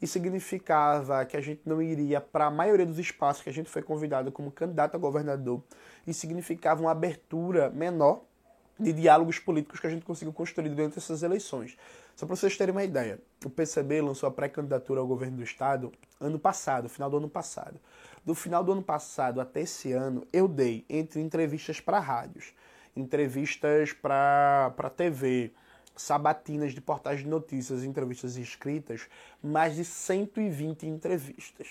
E 0.00 0.06
significava 0.06 1.24
que 1.24 1.36
a 1.36 1.40
gente 1.40 1.60
não 1.66 1.82
iria 1.82 2.20
para 2.20 2.46
a 2.46 2.50
maioria 2.50 2.86
dos 2.86 2.98
espaços 2.98 3.42
que 3.42 3.50
a 3.50 3.52
gente 3.52 3.68
foi 3.68 3.82
convidado 3.82 4.30
como 4.30 4.50
candidato 4.50 4.94
a 4.94 4.98
governador. 4.98 5.60
E 6.06 6.14
significava 6.14 6.80
uma 6.80 6.92
abertura 6.92 7.68
menor 7.70 8.22
de 8.78 8.92
diálogos 8.92 9.38
políticos 9.38 9.80
que 9.80 9.86
a 9.86 9.90
gente 9.90 10.04
conseguiu 10.04 10.32
construir 10.32 10.68
durante 10.68 10.98
essas 10.98 11.22
eleições. 11.22 11.76
Só 12.14 12.26
para 12.26 12.36
vocês 12.36 12.56
terem 12.56 12.72
uma 12.72 12.84
ideia, 12.84 13.20
o 13.44 13.50
PCB 13.50 14.00
lançou 14.00 14.28
a 14.28 14.32
pré-candidatura 14.32 15.00
ao 15.00 15.06
governo 15.06 15.36
do 15.36 15.42
estado 15.42 15.92
ano 16.20 16.38
passado, 16.38 16.88
final 16.88 17.08
do 17.10 17.16
ano 17.16 17.28
passado. 17.28 17.80
Do 18.24 18.34
final 18.34 18.62
do 18.62 18.72
ano 18.72 18.82
passado 18.82 19.40
até 19.40 19.62
esse 19.62 19.92
ano, 19.92 20.26
eu 20.32 20.48
dei 20.48 20.84
entre 20.88 21.20
entrevistas 21.20 21.80
para 21.80 21.98
rádios, 21.98 22.52
entrevistas 22.96 23.92
para 23.92 24.92
TV, 24.96 25.52
sabatinas 25.96 26.72
de 26.72 26.80
portais 26.80 27.20
de 27.20 27.26
notícias, 27.26 27.84
entrevistas 27.84 28.36
escritas, 28.36 29.08
mais 29.42 29.76
de 29.76 29.84
120 29.84 30.86
entrevistas. 30.86 31.68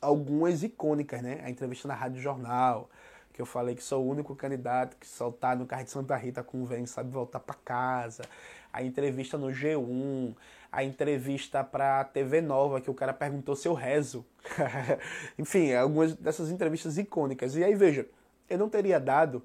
Algumas 0.00 0.62
icônicas, 0.62 1.22
né? 1.22 1.40
A 1.42 1.50
entrevista 1.50 1.88
na 1.88 1.94
Rádio 1.94 2.20
Jornal, 2.20 2.90
que 3.36 3.42
eu 3.42 3.46
falei 3.46 3.74
que 3.74 3.84
sou 3.84 4.02
o 4.02 4.08
único 4.08 4.34
candidato 4.34 4.96
que 4.96 5.06
soltar 5.06 5.54
no 5.54 5.66
carro 5.66 5.84
de 5.84 5.90
Santa 5.90 6.16
Rita 6.16 6.42
com 6.42 6.62
o 6.62 6.86
sabe 6.86 7.10
voltar 7.10 7.38
para 7.38 7.54
casa. 7.54 8.24
A 8.72 8.82
entrevista 8.82 9.36
no 9.36 9.48
G1, 9.48 10.34
a 10.72 10.82
entrevista 10.82 11.62
para 11.62 12.02
TV 12.04 12.40
Nova 12.40 12.80
que 12.80 12.90
o 12.90 12.94
cara 12.94 13.12
perguntou 13.12 13.54
se 13.54 13.68
eu 13.68 13.74
rezo. 13.74 14.24
Enfim, 15.38 15.74
algumas 15.74 16.14
dessas 16.14 16.50
entrevistas 16.50 16.96
icônicas. 16.96 17.54
E 17.56 17.62
aí 17.62 17.74
veja, 17.74 18.08
eu 18.48 18.56
não 18.56 18.70
teria 18.70 18.98
dado 18.98 19.44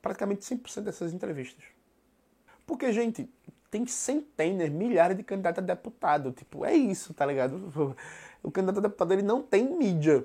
praticamente 0.00 0.40
100% 0.40 0.80
dessas 0.80 1.12
entrevistas. 1.12 1.62
Porque, 2.66 2.90
gente, 2.90 3.28
tem 3.70 3.86
centenas, 3.86 4.70
milhares 4.70 5.14
de 5.14 5.22
candidatos 5.22 5.62
a 5.62 5.66
deputado. 5.66 6.32
Tipo, 6.32 6.64
é 6.64 6.74
isso, 6.74 7.12
tá 7.12 7.26
ligado? 7.26 7.94
O 8.42 8.50
candidato 8.50 8.78
a 8.78 8.82
deputado 8.82 9.12
ele 9.12 9.22
não 9.22 9.42
tem 9.42 9.76
mídia 9.76 10.24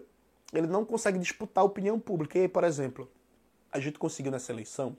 ele 0.54 0.68
não 0.68 0.86
consegue 0.86 1.20
disputar 1.20 1.64
a 1.64 1.66
opinião 1.66 2.00
pública. 2.00 2.38
E 2.38 2.42
aí, 2.42 2.48
por 2.48 2.64
exemplo, 2.64 3.10
a 3.72 3.80
gente 3.80 3.98
conseguiu 3.98 4.32
nessa 4.32 4.52
eleição 4.52 4.98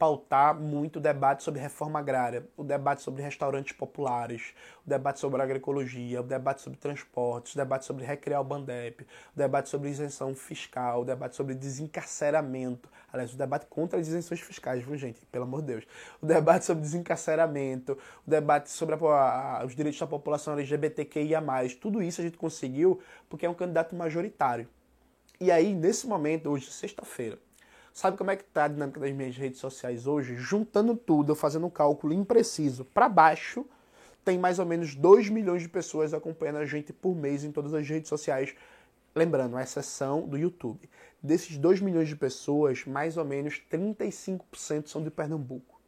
pautar 0.00 0.58
muito 0.58 0.96
o 0.96 1.00
debate 1.00 1.42
sobre 1.42 1.60
reforma 1.60 1.98
agrária, 1.98 2.46
o 2.56 2.64
debate 2.64 3.02
sobre 3.02 3.22
restaurantes 3.22 3.76
populares, 3.76 4.54
o 4.86 4.88
debate 4.88 5.20
sobre 5.20 5.42
agroecologia, 5.42 6.22
o 6.22 6.24
debate 6.24 6.62
sobre 6.62 6.78
transportes, 6.78 7.52
o 7.52 7.56
debate 7.58 7.84
sobre 7.84 8.06
recriar 8.06 8.40
o 8.40 8.44
Bandep, 8.44 9.02
o 9.02 9.38
debate 9.38 9.68
sobre 9.68 9.90
isenção 9.90 10.34
fiscal, 10.34 11.02
o 11.02 11.04
debate 11.04 11.36
sobre 11.36 11.54
desencarceramento, 11.54 12.88
aliás, 13.12 13.34
o 13.34 13.36
debate 13.36 13.66
contra 13.66 14.00
as 14.00 14.08
isenções 14.08 14.40
fiscais, 14.40 14.82
viu 14.82 14.96
gente, 14.96 15.20
pelo 15.26 15.44
amor 15.44 15.60
de 15.60 15.66
Deus, 15.66 15.84
o 16.22 16.24
debate 16.24 16.64
sobre 16.64 16.82
desencarceramento, 16.82 17.98
o 18.26 18.30
debate 18.30 18.70
sobre 18.70 18.94
a, 18.94 19.58
a, 19.58 19.66
os 19.66 19.76
direitos 19.76 20.00
da 20.00 20.06
população 20.06 20.54
LGBTQIA+, 20.54 21.42
tudo 21.78 22.02
isso 22.02 22.22
a 22.22 22.24
gente 22.24 22.38
conseguiu 22.38 23.02
porque 23.28 23.44
é 23.44 23.50
um 23.50 23.54
candidato 23.54 23.94
majoritário. 23.94 24.66
E 25.38 25.50
aí, 25.50 25.74
nesse 25.74 26.06
momento, 26.06 26.48
hoje, 26.48 26.70
sexta-feira, 26.70 27.38
Sabe 27.92 28.16
como 28.16 28.30
é 28.30 28.36
que 28.36 28.44
tá 28.44 28.64
a 28.64 28.68
dinâmica 28.68 29.00
das 29.00 29.12
minhas 29.12 29.36
redes 29.36 29.58
sociais 29.58 30.06
hoje? 30.06 30.36
Juntando 30.36 30.96
tudo, 30.96 31.34
fazendo 31.34 31.66
um 31.66 31.70
cálculo 31.70 32.12
impreciso 32.12 32.84
para 32.84 33.08
baixo, 33.08 33.66
tem 34.24 34.38
mais 34.38 34.58
ou 34.58 34.66
menos 34.66 34.94
2 34.94 35.28
milhões 35.28 35.62
de 35.62 35.68
pessoas 35.68 36.14
acompanhando 36.14 36.58
a 36.58 36.66
gente 36.66 36.92
por 36.92 37.14
mês 37.14 37.44
em 37.44 37.50
todas 37.50 37.74
as 37.74 37.88
redes 37.88 38.08
sociais. 38.08 38.54
Lembrando, 39.14 39.56
a 39.56 39.62
exceção 39.62 40.26
do 40.26 40.38
YouTube. 40.38 40.88
Desses 41.22 41.56
2 41.56 41.80
milhões 41.80 42.08
de 42.08 42.16
pessoas, 42.16 42.84
mais 42.86 43.16
ou 43.16 43.24
menos 43.24 43.60
35% 43.70 44.86
são 44.86 45.02
de 45.02 45.10
Pernambuco. 45.10 45.80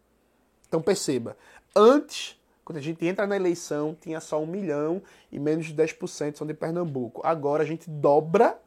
Então 0.67 0.83
perceba, 0.83 1.37
antes, 1.77 2.41
quando 2.65 2.79
a 2.79 2.81
gente 2.81 3.07
entra 3.07 3.27
na 3.27 3.37
eleição, 3.37 3.97
tinha 4.01 4.21
só 4.21 4.43
1 4.43 4.47
milhão 4.47 5.03
e 5.31 5.39
menos 5.39 5.67
de 5.67 5.75
10% 5.75 6.37
são 6.37 6.47
de 6.47 6.55
Pernambuco. 6.55 7.21
Agora 7.25 7.63
a 7.63 7.67
gente 7.67 7.89
dobra 7.89 8.59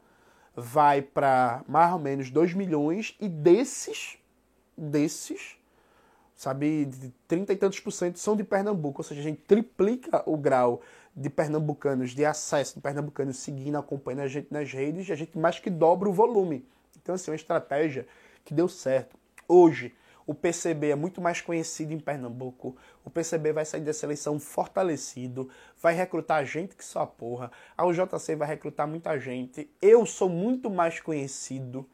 vai 0.56 1.02
para 1.02 1.62
mais 1.68 1.92
ou 1.92 1.98
menos 1.98 2.30
2 2.30 2.54
milhões 2.54 3.14
e 3.20 3.28
desses, 3.28 4.16
desses, 4.76 5.58
sabe, 6.34 6.86
de 6.86 7.12
30 7.28 7.52
e 7.52 7.56
tantos 7.56 7.78
por 7.78 7.90
cento 7.90 8.18
são 8.18 8.34
de 8.34 8.42
Pernambuco, 8.42 9.00
ou 9.00 9.04
seja, 9.04 9.20
a 9.20 9.24
gente 9.24 9.42
triplica 9.42 10.22
o 10.24 10.36
grau 10.36 10.80
de 11.14 11.30
pernambucanos, 11.30 12.10
de 12.10 12.24
acesso 12.24 12.74
de 12.74 12.80
pernambucanos 12.80 13.38
seguindo, 13.38 13.76
acompanhando 13.76 14.20
a 14.20 14.28
gente 14.28 14.48
nas 14.50 14.72
redes, 14.72 15.08
e 15.08 15.12
a 15.12 15.16
gente 15.16 15.38
mais 15.38 15.58
que 15.58 15.70
dobra 15.70 16.08
o 16.08 16.12
volume. 16.12 16.66
Então, 17.00 17.14
assim, 17.14 17.30
uma 17.30 17.36
estratégia 17.36 18.06
que 18.44 18.52
deu 18.52 18.68
certo. 18.68 19.16
Hoje, 19.48 19.94
o 20.26 20.34
PCB 20.34 20.90
é 20.90 20.96
muito 20.96 21.20
mais 21.20 21.40
conhecido 21.40 21.92
em 21.92 22.00
Pernambuco. 22.00 22.76
O 23.04 23.10
PCB 23.10 23.52
vai 23.52 23.64
sair 23.64 23.82
dessa 23.82 24.04
eleição 24.04 24.40
fortalecido, 24.40 25.48
vai 25.80 25.94
recrutar 25.94 26.44
gente 26.44 26.74
que 26.74 26.84
só 26.84 27.06
porra. 27.06 27.50
A 27.76 27.86
UJC 27.86 28.34
vai 28.34 28.48
recrutar 28.48 28.88
muita 28.88 29.18
gente. 29.20 29.70
Eu 29.80 30.04
sou 30.04 30.28
muito 30.28 30.68
mais 30.68 30.98
conhecido. 30.98 31.88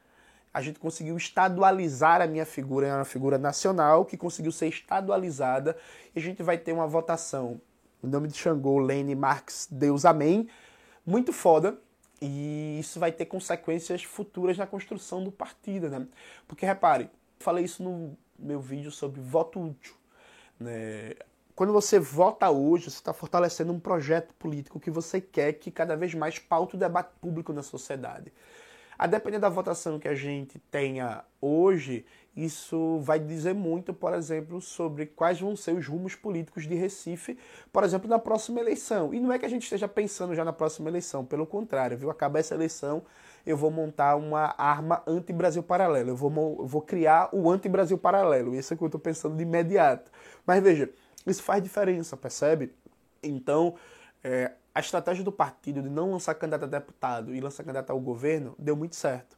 A 0.55 0.63
gente 0.63 0.79
conseguiu 0.79 1.17
estadualizar 1.17 2.21
a 2.23 2.27
minha 2.27 2.47
figura, 2.47 2.87
é 2.87 2.95
uma 2.95 3.05
figura 3.05 3.39
nacional 3.39 4.05
que 4.05 4.17
conseguiu 4.17 4.53
ser 4.53 4.69
estadualizada. 4.69 5.77
E 6.15 6.19
a 6.19 6.23
gente 6.23 6.43
vai 6.43 6.57
ter 6.57 6.73
uma 6.73 6.87
votação 6.87 7.61
em 8.03 8.09
nome 8.09 8.29
de 8.29 8.37
Xangô, 8.37 8.79
Lene, 8.79 9.15
Marx, 9.15 9.69
Deus, 9.71 10.05
Amém. 10.05 10.49
Muito 11.07 11.33
foda. 11.33 11.79
E 12.21 12.79
isso 12.81 13.01
vai 13.01 13.13
ter 13.13 13.27
consequências 13.27 14.05
futuras 14.05 14.57
na 14.57 14.67
construção 14.67 15.23
do 15.23 15.33
partido, 15.33 15.89
né? 15.89 16.07
Porque 16.47 16.65
repare, 16.65 17.11
falei 17.39 17.65
isso 17.65 17.83
no 17.83 18.17
meu 18.43 18.61
vídeo 18.61 18.91
sobre 18.91 19.21
voto 19.21 19.61
útil. 19.61 19.95
Né? 20.59 21.15
Quando 21.55 21.73
você 21.73 21.99
vota 21.99 22.51
hoje, 22.51 22.85
você 22.85 22.97
está 22.97 23.13
fortalecendo 23.13 23.73
um 23.73 23.81
projeto 23.81 24.35
político 24.35 24.81
que 24.81 24.91
você 24.91 25.21
quer 25.21 25.53
que 25.55 25.71
cada 25.71 25.97
vez 25.97 26.15
mais 26.15 26.39
paute 26.39 26.77
o 26.77 26.79
debate 26.79 27.11
público 27.21 27.53
na 27.53 27.63
sociedade. 27.63 28.33
A 28.99 29.07
depender 29.07 29.39
da 29.39 29.49
votação 29.49 29.99
que 29.99 30.07
a 30.07 30.15
gente 30.15 30.59
tenha 30.71 31.25
hoje, 31.41 32.07
isso 32.37 33.01
vai 33.01 33.19
dizer 33.19 33.55
muito, 33.55 33.93
por 33.93 34.15
exemplo, 34.15 34.61
sobre 34.61 35.07
quais 35.07 35.41
vão 35.41 35.57
ser 35.57 35.73
os 35.73 35.87
rumos 35.87 36.15
políticos 36.15 36.67
de 36.67 36.75
Recife, 36.75 37.39
por 37.73 37.85
exemplo, 37.85 38.09
na 38.09 38.19
próxima 38.19 38.61
eleição. 38.61 39.13
E 39.13 39.21
não 39.21 39.33
é 39.33 39.39
que 39.39 39.45
a 39.45 39.49
gente 39.49 39.65
esteja 39.65 39.89
pensando 39.89 40.35
já 40.35 40.45
na 40.45 40.53
próxima 40.53 40.89
eleição, 40.89 41.25
pelo 41.25 41.47
contrário, 41.47 41.99
viu? 41.99 42.11
Acaba 42.11 42.39
essa 42.39 42.55
eleição, 42.55 43.03
eu 43.45 43.57
vou 43.57 43.71
montar 43.71 44.17
uma 44.17 44.55
arma 44.57 45.03
anti-Brasil 45.07 45.63
paralelo. 45.63 46.11
Eu 46.11 46.17
vou, 46.17 46.57
eu 46.61 46.67
vou 46.67 46.83
criar 46.83 47.29
o 47.33 47.51
anti-Brasil 47.51 47.99
paralelo. 47.99 48.55
Isso 48.55 48.73
é 48.73 48.75
o 48.75 48.79
que 48.79 48.85
eu 48.85 48.87
estou 48.87 49.01
pensando 49.01 49.37
de 49.37 49.43
imediato. 49.43 50.11
Mas 50.47 50.63
veja, 50.63 50.91
isso 51.27 51.43
faz 51.43 51.63
diferença, 51.63 52.17
percebe? 52.17 52.73
Então, 53.23 53.75
é, 54.23 54.53
a 54.75 54.81
estratégia 54.81 55.25
do 55.25 55.33
partido 55.33 55.83
de 55.83 55.89
não 55.89 56.13
lançar 56.13 56.35
candidato 56.35 56.65
a 56.65 56.69
deputado 56.69 57.35
e 57.35 57.41
lançar 57.41 57.63
candidato 57.63 57.91
ao 57.91 58.01
governo 58.01 58.55
deu 58.59 58.77
muito 58.77 58.97
certo. 58.97 59.37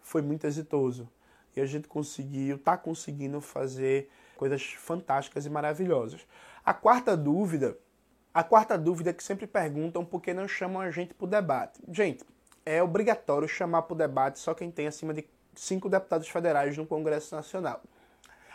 Foi 0.00 0.22
muito 0.22 0.46
exitoso. 0.46 1.08
E 1.54 1.60
a 1.60 1.66
gente 1.66 1.88
conseguiu, 1.88 2.56
está 2.56 2.76
conseguindo 2.76 3.40
fazer 3.40 4.08
coisas 4.36 4.62
fantásticas 4.62 5.44
e 5.44 5.50
maravilhosas. 5.50 6.26
A 6.64 6.72
quarta 6.72 7.16
dúvida, 7.16 7.76
a 8.32 8.42
quarta 8.42 8.78
dúvida 8.78 9.10
é 9.10 9.12
que 9.12 9.22
sempre 9.22 9.46
perguntam 9.46 10.04
por 10.04 10.22
que 10.22 10.32
não 10.32 10.46
chamam 10.46 10.80
a 10.80 10.90
gente 10.90 11.12
para 11.12 11.24
o 11.24 11.28
debate. 11.28 11.80
Gente, 11.90 12.24
é 12.70 12.82
obrigatório 12.82 13.48
chamar 13.48 13.82
para 13.82 13.94
o 13.94 13.98
debate 13.98 14.38
só 14.38 14.54
quem 14.54 14.70
tem 14.70 14.86
acima 14.86 15.12
de 15.12 15.26
cinco 15.54 15.88
deputados 15.88 16.28
federais 16.28 16.76
no 16.76 16.86
Congresso 16.86 17.34
Nacional. 17.34 17.82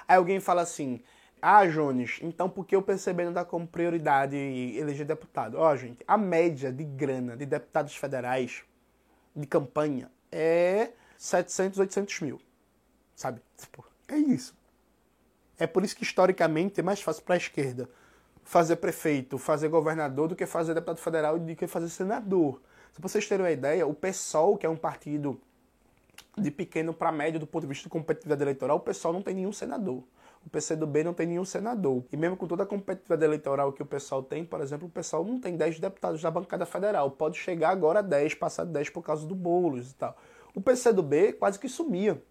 Aí 0.07 0.15
alguém 0.15 0.39
fala 0.39 0.61
assim: 0.61 1.01
ah, 1.41 1.65
Jones, 1.65 2.19
então 2.21 2.49
por 2.49 2.65
que 2.65 2.77
o 2.77 2.81
PCB 2.81 3.25
não 3.25 3.33
dá 3.33 3.43
como 3.43 3.67
prioridade 3.67 4.35
eleger 4.35 5.05
deputado? 5.05 5.57
Ó, 5.57 5.71
oh, 5.71 5.75
gente, 5.75 6.03
a 6.07 6.17
média 6.17 6.71
de 6.71 6.83
grana 6.83 7.35
de 7.35 7.45
deputados 7.45 7.95
federais 7.95 8.63
de 9.35 9.45
campanha 9.45 10.09
é 10.31 10.91
700, 11.17 11.79
800 11.79 12.21
mil. 12.21 12.41
Sabe? 13.15 13.41
Tipo, 13.57 13.85
é 14.07 14.17
isso. 14.17 14.55
É 15.57 15.67
por 15.67 15.83
isso 15.83 15.95
que 15.95 16.03
historicamente 16.03 16.79
é 16.79 16.83
mais 16.83 17.01
fácil 17.01 17.23
para 17.23 17.35
a 17.35 17.37
esquerda 17.37 17.89
fazer 18.43 18.75
prefeito, 18.75 19.37
fazer 19.37 19.69
governador 19.69 20.27
do 20.27 20.35
que 20.35 20.45
fazer 20.45 20.73
deputado 20.73 20.97
federal 20.97 21.37
e 21.37 21.39
do 21.39 21.55
que 21.55 21.67
fazer 21.67 21.89
senador. 21.89 22.61
Se 22.95 23.01
vocês 23.01 23.27
terem 23.27 23.43
uma 23.43 23.51
ideia, 23.51 23.85
o 23.85 23.93
PSOL, 23.93 24.57
que 24.57 24.65
é 24.65 24.69
um 24.69 24.77
partido 24.77 25.37
de 26.37 26.49
pequeno 26.49 26.93
para 26.93 27.11
médio 27.11 27.41
do 27.41 27.45
ponto 27.45 27.63
de 27.63 27.67
vista 27.67 27.83
de 27.83 27.89
competitividade 27.89 28.41
eleitoral, 28.41 28.77
o 28.77 28.79
PSOL 28.79 29.11
não 29.11 29.21
tem 29.21 29.35
nenhum 29.35 29.51
senador. 29.51 30.01
O 30.45 30.49
PCdoB 30.49 31.03
não 31.03 31.13
tem 31.13 31.27
nenhum 31.27 31.43
senador. 31.43 32.05
E 32.09 32.15
mesmo 32.15 32.37
com 32.37 32.47
toda 32.47 32.63
a 32.63 32.65
competitividade 32.65 33.25
eleitoral 33.25 33.73
que 33.73 33.83
o 33.83 33.85
pessoal 33.85 34.23
tem, 34.23 34.45
por 34.45 34.61
exemplo, 34.61 34.87
o 34.87 34.89
pessoal 34.89 35.25
não 35.25 35.41
tem 35.41 35.57
10 35.57 35.77
deputados 35.77 36.21
da 36.21 36.31
bancada 36.31 36.65
federal. 36.65 37.11
Pode 37.11 37.37
chegar 37.37 37.71
agora 37.71 37.99
a 37.99 38.01
10, 38.01 38.35
passar 38.35 38.63
de 38.63 38.71
10 38.71 38.91
por 38.91 39.03
causa 39.03 39.27
do 39.27 39.35
Boulos 39.35 39.91
e 39.91 39.95
tal. 39.95 40.15
O 40.53 40.61
PCdoB 40.61 41.33
quase 41.33 41.59
que 41.59 41.67
sumia. 41.67 42.23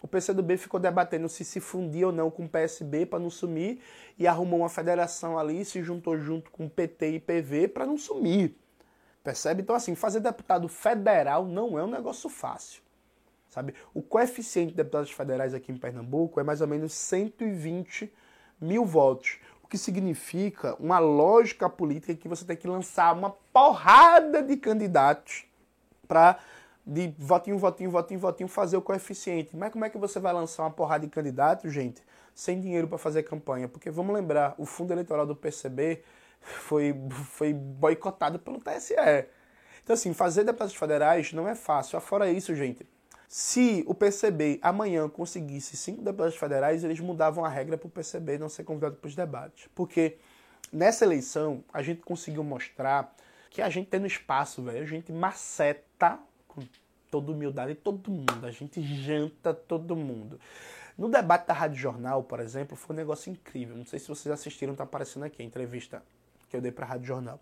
O 0.00 0.08
PCdoB 0.08 0.56
ficou 0.56 0.80
debatendo 0.80 1.28
se 1.28 1.44
se 1.44 1.60
fundia 1.60 2.06
ou 2.06 2.12
não 2.12 2.30
com 2.30 2.46
o 2.46 2.48
PSB 2.48 3.04
para 3.04 3.18
não 3.18 3.28
sumir 3.28 3.80
e 4.18 4.26
arrumou 4.26 4.60
uma 4.60 4.70
federação 4.70 5.38
ali, 5.38 5.62
se 5.62 5.82
juntou 5.82 6.16
junto 6.16 6.50
com 6.50 6.64
o 6.64 6.70
PT 6.70 7.16
e 7.16 7.20
PV 7.20 7.68
para 7.68 7.84
não 7.84 7.98
sumir. 7.98 8.56
Percebe? 9.22 9.62
Então, 9.62 9.76
assim, 9.76 9.94
fazer 9.94 10.20
deputado 10.20 10.68
federal 10.68 11.44
não 11.44 11.78
é 11.78 11.84
um 11.84 11.90
negócio 11.90 12.28
fácil. 12.28 12.82
Sabe? 13.48 13.74
O 13.92 14.00
coeficiente 14.00 14.70
de 14.70 14.76
deputados 14.76 15.10
federais 15.10 15.52
aqui 15.52 15.72
em 15.72 15.76
Pernambuco 15.76 16.38
é 16.38 16.42
mais 16.42 16.60
ou 16.60 16.68
menos 16.68 16.92
120 16.92 18.12
mil 18.60 18.84
votos. 18.84 19.38
O 19.62 19.66
que 19.66 19.76
significa 19.76 20.74
uma 20.78 20.98
lógica 20.98 21.68
política 21.68 22.14
que 22.14 22.28
você 22.28 22.44
tem 22.44 22.56
que 22.56 22.68
lançar 22.68 23.12
uma 23.12 23.30
porrada 23.52 24.42
de 24.42 24.56
candidatos 24.56 25.44
para 26.06 26.38
de 26.86 27.14
votinho, 27.18 27.58
votinho, 27.58 27.90
votinho, 27.90 28.18
votinho 28.18 28.48
fazer 28.48 28.76
o 28.76 28.82
coeficiente. 28.82 29.56
Mas 29.56 29.72
como 29.72 29.84
é 29.84 29.90
que 29.90 29.98
você 29.98 30.18
vai 30.18 30.32
lançar 30.32 30.62
uma 30.64 30.70
porrada 30.70 31.06
de 31.06 31.12
candidatos, 31.12 31.72
gente, 31.72 32.02
sem 32.34 32.60
dinheiro 32.60 32.88
para 32.88 32.98
fazer 32.98 33.22
campanha? 33.22 33.68
Porque 33.68 33.90
vamos 33.90 34.14
lembrar, 34.14 34.54
o 34.58 34.64
fundo 34.64 34.92
eleitoral 34.92 35.26
do 35.26 35.36
PCB 35.36 36.02
foi, 36.40 36.94
foi 37.30 37.52
boicotado 37.52 38.38
pelo 38.38 38.60
TSE. 38.60 38.94
Então, 39.82 39.94
assim, 39.94 40.12
fazer 40.12 40.44
deputados 40.44 40.74
federais 40.74 41.32
não 41.32 41.48
é 41.48 41.54
fácil. 41.54 42.00
Fora 42.00 42.30
isso, 42.30 42.54
gente, 42.54 42.86
se 43.28 43.84
o 43.86 43.94
PCB 43.94 44.58
amanhã 44.62 45.08
conseguisse 45.08 45.76
cinco 45.76 46.02
deputados 46.02 46.36
federais, 46.36 46.84
eles 46.84 47.00
mudavam 47.00 47.44
a 47.44 47.48
regra 47.48 47.78
para 47.78 47.86
o 47.86 47.90
PCB 47.90 48.38
não 48.38 48.48
ser 48.48 48.64
convidado 48.64 48.96
para 48.96 49.08
os 49.08 49.14
debates. 49.14 49.68
Porque 49.74 50.18
nessa 50.72 51.04
eleição, 51.04 51.64
a 51.72 51.82
gente 51.82 52.02
conseguiu 52.02 52.42
mostrar 52.42 53.14
que 53.50 53.62
a 53.62 53.68
gente 53.68 53.88
tem 53.88 54.00
no 54.00 54.06
espaço, 54.06 54.62
velho, 54.62 54.82
a 54.82 54.86
gente 54.86 55.12
maceta 55.12 56.18
com 56.46 56.62
toda 57.10 57.32
humildade 57.32 57.74
todo 57.74 58.10
mundo, 58.10 58.46
a 58.46 58.50
gente 58.50 58.80
janta 58.82 59.52
todo 59.52 59.96
mundo. 59.96 60.38
No 60.96 61.08
debate 61.08 61.46
da 61.46 61.54
Rádio 61.54 61.78
Jornal, 61.78 62.22
por 62.22 62.40
exemplo, 62.40 62.76
foi 62.76 62.94
um 62.94 62.98
negócio 62.98 63.30
incrível. 63.30 63.76
Não 63.76 63.86
sei 63.86 63.98
se 63.98 64.06
vocês 64.06 64.32
assistiram, 64.32 64.74
tá 64.74 64.84
aparecendo 64.84 65.24
aqui 65.24 65.42
a 65.42 65.44
entrevista 65.44 66.02
que 66.50 66.56
eu 66.56 66.60
dei 66.60 66.72
para 66.72 66.84
a 66.84 66.88
Rádio 66.88 67.06
Jornal. 67.06 67.40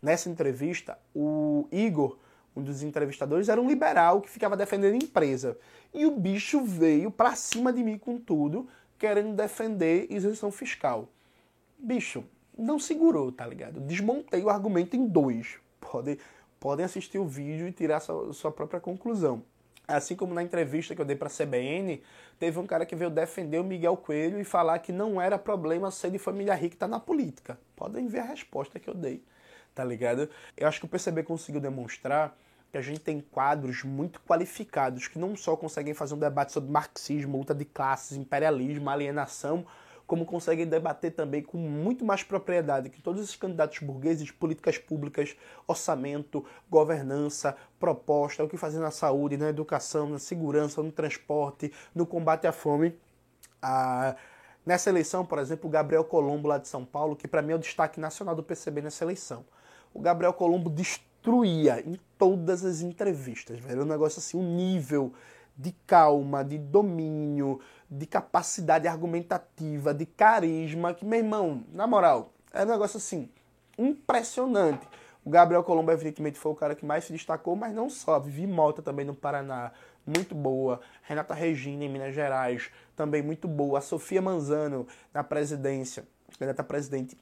Nessa 0.00 0.28
entrevista, 0.28 0.98
o 1.14 1.66
Igor, 1.72 2.18
um 2.54 2.62
dos 2.62 2.82
entrevistadores, 2.82 3.48
era 3.48 3.60
um 3.60 3.66
liberal 3.66 4.20
que 4.20 4.30
ficava 4.30 4.56
defendendo 4.56 4.92
a 4.92 5.04
empresa. 5.04 5.58
E 5.92 6.04
o 6.04 6.10
bicho 6.10 6.62
veio 6.62 7.10
para 7.10 7.34
cima 7.34 7.72
de 7.72 7.82
mim 7.82 7.98
com 7.98 8.18
tudo, 8.18 8.68
querendo 8.98 9.34
defender 9.34 10.06
isenção 10.10 10.52
fiscal. 10.52 11.08
Bicho, 11.78 12.22
não 12.56 12.78
segurou, 12.78 13.32
tá 13.32 13.46
ligado? 13.46 13.80
Desmontei 13.80 14.42
o 14.42 14.50
argumento 14.50 14.94
em 14.94 15.06
dois. 15.06 15.56
Podem, 15.80 16.18
podem 16.60 16.84
assistir 16.84 17.18
o 17.18 17.26
vídeo 17.26 17.66
e 17.66 17.72
tirar 17.72 18.00
sua, 18.00 18.32
sua 18.32 18.52
própria 18.52 18.80
conclusão. 18.80 19.42
Assim 19.86 20.16
como 20.16 20.32
na 20.32 20.42
entrevista 20.42 20.94
que 20.94 21.00
eu 21.00 21.04
dei 21.04 21.14
para 21.14 21.28
a 21.28 21.30
CBN, 21.30 22.02
teve 22.38 22.58
um 22.58 22.66
cara 22.66 22.86
que 22.86 22.96
veio 22.96 23.10
defender 23.10 23.58
o 23.58 23.64
Miguel 23.64 23.96
Coelho 23.96 24.40
e 24.40 24.44
falar 24.44 24.78
que 24.78 24.92
não 24.92 25.20
era 25.20 25.38
problema 25.38 25.90
ser 25.90 26.10
de 26.10 26.18
família 26.18 26.54
rica 26.54 26.74
estar 26.74 26.86
tá 26.86 26.90
na 26.90 26.98
política. 26.98 27.58
Podem 27.76 28.06
ver 28.06 28.20
a 28.20 28.24
resposta 28.24 28.80
que 28.80 28.88
eu 28.88 28.94
dei, 28.94 29.22
tá 29.74 29.84
ligado? 29.84 30.28
Eu 30.56 30.66
acho 30.66 30.80
que 30.80 30.86
o 30.86 30.88
PCB 30.88 31.22
conseguiu 31.22 31.60
demonstrar 31.60 32.34
que 32.72 32.78
a 32.78 32.82
gente 32.82 33.00
tem 33.00 33.20
quadros 33.20 33.84
muito 33.84 34.20
qualificados 34.22 35.06
que 35.06 35.16
não 35.18 35.36
só 35.36 35.56
conseguem 35.56 35.94
fazer 35.94 36.14
um 36.14 36.18
debate 36.18 36.52
sobre 36.52 36.72
marxismo, 36.72 37.38
luta 37.38 37.54
de 37.54 37.64
classes, 37.64 38.16
imperialismo, 38.16 38.90
alienação, 38.90 39.64
como 40.06 40.24
conseguem 40.24 40.66
debater 40.66 41.12
também 41.12 41.42
com 41.42 41.56
muito 41.56 42.04
mais 42.04 42.22
propriedade 42.22 42.90
que 42.90 43.00
todos 43.00 43.22
esses 43.22 43.36
candidatos 43.36 43.78
burgueses, 43.78 44.30
políticas 44.30 44.78
públicas, 44.78 45.36
orçamento, 45.66 46.44
governança, 46.70 47.56
proposta, 47.78 48.44
o 48.44 48.48
que 48.48 48.56
fazer 48.56 48.78
na 48.78 48.90
saúde, 48.90 49.36
na 49.36 49.48
educação, 49.48 50.08
na 50.08 50.18
segurança, 50.18 50.82
no 50.82 50.92
transporte, 50.92 51.72
no 51.94 52.06
combate 52.06 52.46
à 52.46 52.52
fome. 52.52 52.98
Ah, 53.62 54.14
nessa 54.64 54.90
eleição, 54.90 55.24
por 55.24 55.38
exemplo, 55.38 55.68
o 55.68 55.72
Gabriel 55.72 56.04
Colombo, 56.04 56.48
lá 56.48 56.58
de 56.58 56.68
São 56.68 56.84
Paulo, 56.84 57.16
que 57.16 57.26
para 57.26 57.40
mim 57.40 57.52
é 57.52 57.56
o 57.56 57.58
destaque 57.58 57.98
nacional 57.98 58.34
do 58.34 58.42
PCB 58.42 58.82
nessa 58.82 59.04
eleição. 59.04 59.44
O 59.92 60.00
Gabriel 60.00 60.32
Colombo 60.32 60.68
destruía 60.68 61.80
em 61.80 61.98
todas 62.18 62.64
as 62.64 62.82
entrevistas, 62.82 63.58
velho. 63.60 63.82
Um 63.82 63.86
negócio 63.86 64.18
assim, 64.18 64.36
um 64.36 64.56
nível 64.56 65.12
de 65.56 65.72
calma, 65.86 66.44
de 66.44 66.58
domínio, 66.58 67.60
de 67.90 68.06
capacidade 68.06 68.88
argumentativa, 68.88 69.94
de 69.94 70.06
carisma, 70.06 70.94
que, 70.94 71.04
meu 71.04 71.18
irmão, 71.18 71.64
na 71.72 71.86
moral, 71.86 72.32
é 72.52 72.62
um 72.62 72.68
negócio 72.68 72.96
assim, 72.96 73.28
impressionante. 73.78 74.86
O 75.24 75.30
Gabriel 75.30 75.64
Colombo, 75.64 75.90
evidentemente, 75.90 76.38
foi 76.38 76.52
o 76.52 76.54
cara 76.54 76.74
que 76.74 76.84
mais 76.84 77.04
se 77.04 77.12
destacou, 77.12 77.56
mas 77.56 77.74
não 77.74 77.88
só. 77.88 78.18
Vivi 78.18 78.46
Mota 78.46 78.82
também 78.82 79.06
no 79.06 79.14
Paraná, 79.14 79.72
muito 80.06 80.34
boa. 80.34 80.80
Renata 81.02 81.32
Regina, 81.32 81.84
em 81.84 81.88
Minas 81.88 82.14
Gerais, 82.14 82.70
também 82.94 83.22
muito 83.22 83.48
boa. 83.48 83.78
A 83.78 83.82
Sofia 83.82 84.20
Manzano, 84.20 84.86
na 85.14 85.24
presidência, 85.24 86.06
candidata 86.38 86.62
presidente, 86.62 87.16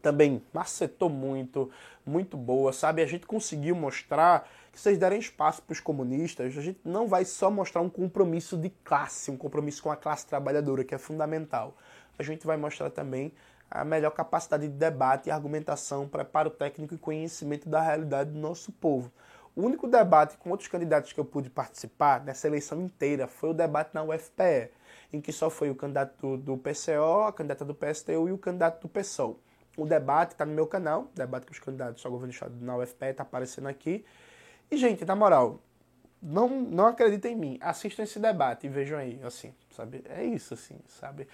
também 0.00 0.42
macetou 0.52 1.08
muito, 1.08 1.70
muito 2.04 2.36
boa, 2.36 2.72
sabe? 2.72 3.02
A 3.02 3.06
gente 3.06 3.26
conseguiu 3.26 3.74
mostrar 3.74 4.48
que 4.72 4.80
vocês 4.80 4.98
derem 4.98 5.18
espaço 5.18 5.62
para 5.62 5.72
os 5.72 5.80
comunistas, 5.80 6.56
a 6.56 6.60
gente 6.60 6.80
não 6.84 7.08
vai 7.08 7.24
só 7.24 7.50
mostrar 7.50 7.80
um 7.80 7.88
compromisso 7.88 8.56
de 8.56 8.70
classe, 8.84 9.30
um 9.30 9.36
compromisso 9.36 9.82
com 9.82 9.90
a 9.90 9.96
classe 9.96 10.26
trabalhadora, 10.26 10.84
que 10.84 10.94
é 10.94 10.98
fundamental. 10.98 11.76
A 12.18 12.22
gente 12.22 12.46
vai 12.46 12.56
mostrar 12.56 12.90
também 12.90 13.32
a 13.70 13.84
melhor 13.84 14.10
capacidade 14.10 14.68
de 14.68 14.74
debate 14.74 15.28
e 15.28 15.30
argumentação, 15.30 16.08
preparo 16.08 16.50
técnico 16.50 16.94
e 16.94 16.98
conhecimento 16.98 17.68
da 17.68 17.80
realidade 17.80 18.30
do 18.30 18.38
nosso 18.38 18.70
povo. 18.72 19.10
O 19.54 19.62
único 19.62 19.88
debate 19.88 20.36
com 20.36 20.50
outros 20.50 20.68
candidatos 20.68 21.12
que 21.12 21.18
eu 21.18 21.24
pude 21.24 21.48
participar 21.48 22.22
nessa 22.22 22.46
eleição 22.46 22.80
inteira 22.82 23.26
foi 23.26 23.50
o 23.50 23.54
debate 23.54 23.94
na 23.94 24.02
UFPE, 24.02 24.70
em 25.12 25.20
que 25.20 25.32
só 25.32 25.48
foi 25.48 25.70
o 25.70 25.74
candidato 25.74 26.36
do 26.36 26.58
PCO, 26.58 27.24
a 27.26 27.32
candidata 27.32 27.64
do 27.64 27.74
PSTU 27.74 28.28
e 28.28 28.32
o 28.32 28.38
candidato 28.38 28.82
do 28.82 28.88
PSOL. 28.88 29.40
O 29.76 29.84
debate 29.84 30.32
está 30.32 30.44
no 30.46 30.52
meu 30.52 30.66
canal, 30.66 31.10
debate 31.14 31.46
com 31.46 31.52
os 31.52 31.58
candidatos 31.58 32.04
ao 32.04 32.10
governo 32.10 32.32
do 32.32 32.34
estado 32.34 32.54
na 32.60 32.76
UFPE, 32.76 33.06
está 33.06 33.22
aparecendo 33.22 33.68
aqui. 33.68 34.04
E, 34.70 34.76
gente, 34.76 35.04
na 35.04 35.14
moral, 35.14 35.60
não, 36.22 36.48
não 36.48 36.86
acreditem 36.86 37.32
em 37.32 37.36
mim. 37.36 37.58
Assistam 37.60 38.02
esse 38.02 38.18
debate 38.18 38.66
e 38.66 38.70
vejam 38.70 38.98
aí, 38.98 39.20
assim, 39.22 39.54
sabe? 39.70 40.02
É 40.08 40.24
isso, 40.24 40.54
assim, 40.54 40.78
sabe? 40.88 41.28